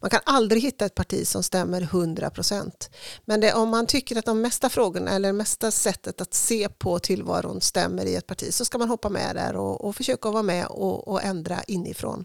[0.00, 2.90] Man kan aldrig hitta ett parti som stämmer 100%.
[3.24, 6.98] Men det, om man tycker att de mesta frågorna eller mesta sättet att se på
[6.98, 10.42] tillvaron stämmer i ett parti så ska man hoppa med där och, och försöka vara
[10.42, 12.24] med och, och ändra inifrån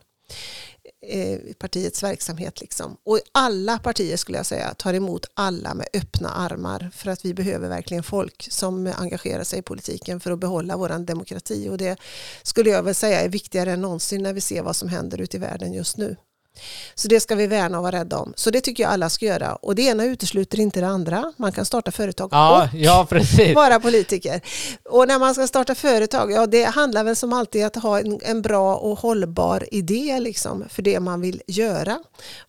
[1.07, 2.61] Eh, partiets verksamhet.
[2.61, 2.97] Liksom.
[3.03, 7.33] Och alla partier skulle jag säga tar emot alla med öppna armar för att vi
[7.33, 11.97] behöver verkligen folk som engagerar sig i politiken för att behålla vår demokrati och det
[12.43, 15.37] skulle jag väl säga är viktigare än någonsin när vi ser vad som händer ute
[15.37, 16.15] i världen just nu.
[16.95, 18.33] Så det ska vi värna och vara rädda om.
[18.35, 19.55] Så det tycker jag alla ska göra.
[19.55, 21.33] Och det ena utesluter inte det andra.
[21.37, 23.07] Man kan starta företag ja, och ja,
[23.55, 24.41] vara politiker.
[24.89, 28.19] Och när man ska starta företag, ja det handlar väl som alltid att ha en,
[28.23, 31.99] en bra och hållbar idé liksom, för det man vill göra.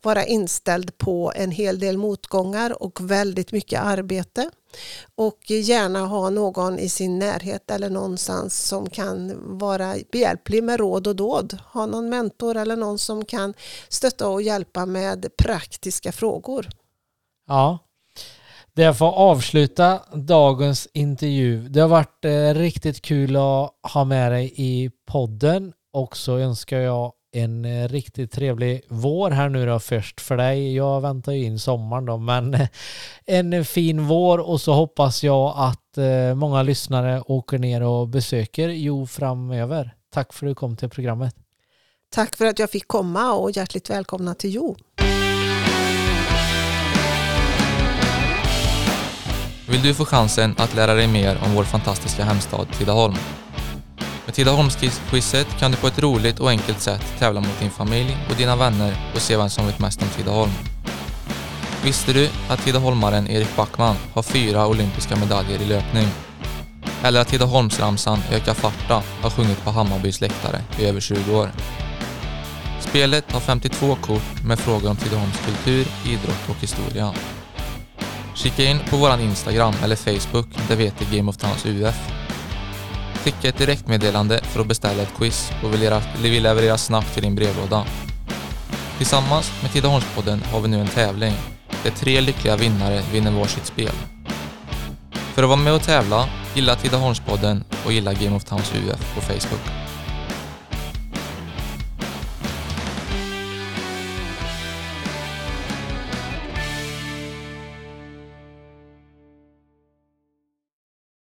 [0.02, 4.50] Vara inställd på en hel del motgångar och väldigt mycket arbete
[5.14, 11.06] och gärna ha någon i sin närhet eller någonstans som kan vara behjälplig med råd
[11.06, 11.58] och dåd.
[11.72, 13.54] Ha någon mentor eller någon som kan
[13.88, 16.68] stötta och hjälpa med praktiska frågor.
[17.46, 17.78] Ja,
[18.72, 21.68] det får avsluta dagens intervju.
[21.68, 26.78] Det har varit eh, riktigt kul att ha med dig i podden och så önskar
[26.78, 30.76] jag en eh, riktigt trevlig vår här nu då först för dig.
[30.76, 32.68] Jag väntar ju in sommaren då, men eh,
[33.26, 38.68] en fin vår och så hoppas jag att eh, många lyssnare åker ner och besöker
[38.68, 39.94] Jo framöver.
[40.12, 41.34] Tack för att du kom till programmet.
[42.14, 44.76] Tack för att jag fick komma och hjärtligt välkomna till Jo.
[49.68, 53.14] Vill du få chansen att lära dig mer om vår fantastiska hemstad Tidaholm?
[54.24, 58.36] Med Tidaholmsquizet kan du på ett roligt och enkelt sätt tävla mot din familj och
[58.36, 60.52] dina vänner och se vem som vet mest om Tidaholm.
[61.84, 66.08] Visste du att tidaholmaren Erik Backman har fyra olympiska medaljer i löpning?
[67.04, 71.50] eller att Tidaholmsramsan Öka farta har sjungit på Hammarbys läktare i över 20 år.
[72.80, 77.14] Spelet har 52 kort med frågor om Tidaholms kultur, idrott och historia.
[78.34, 82.23] Kika in på våran Instagram eller Facebook där vi heter Game of Towns UF.
[83.24, 85.74] Skicka ett direktmeddelande för att beställa ett quiz och
[86.24, 87.84] vi levererar snabbt till din brevlåda.
[88.96, 91.32] Tillsammans med Tidaholmspodden har vi nu en tävling
[91.84, 93.92] där tre lyckliga vinnare vinner varsitt spel.
[95.12, 99.20] För att vara med och tävla, gilla Tidaholmspodden och gilla Game of Towns UF på
[99.20, 99.93] Facebook.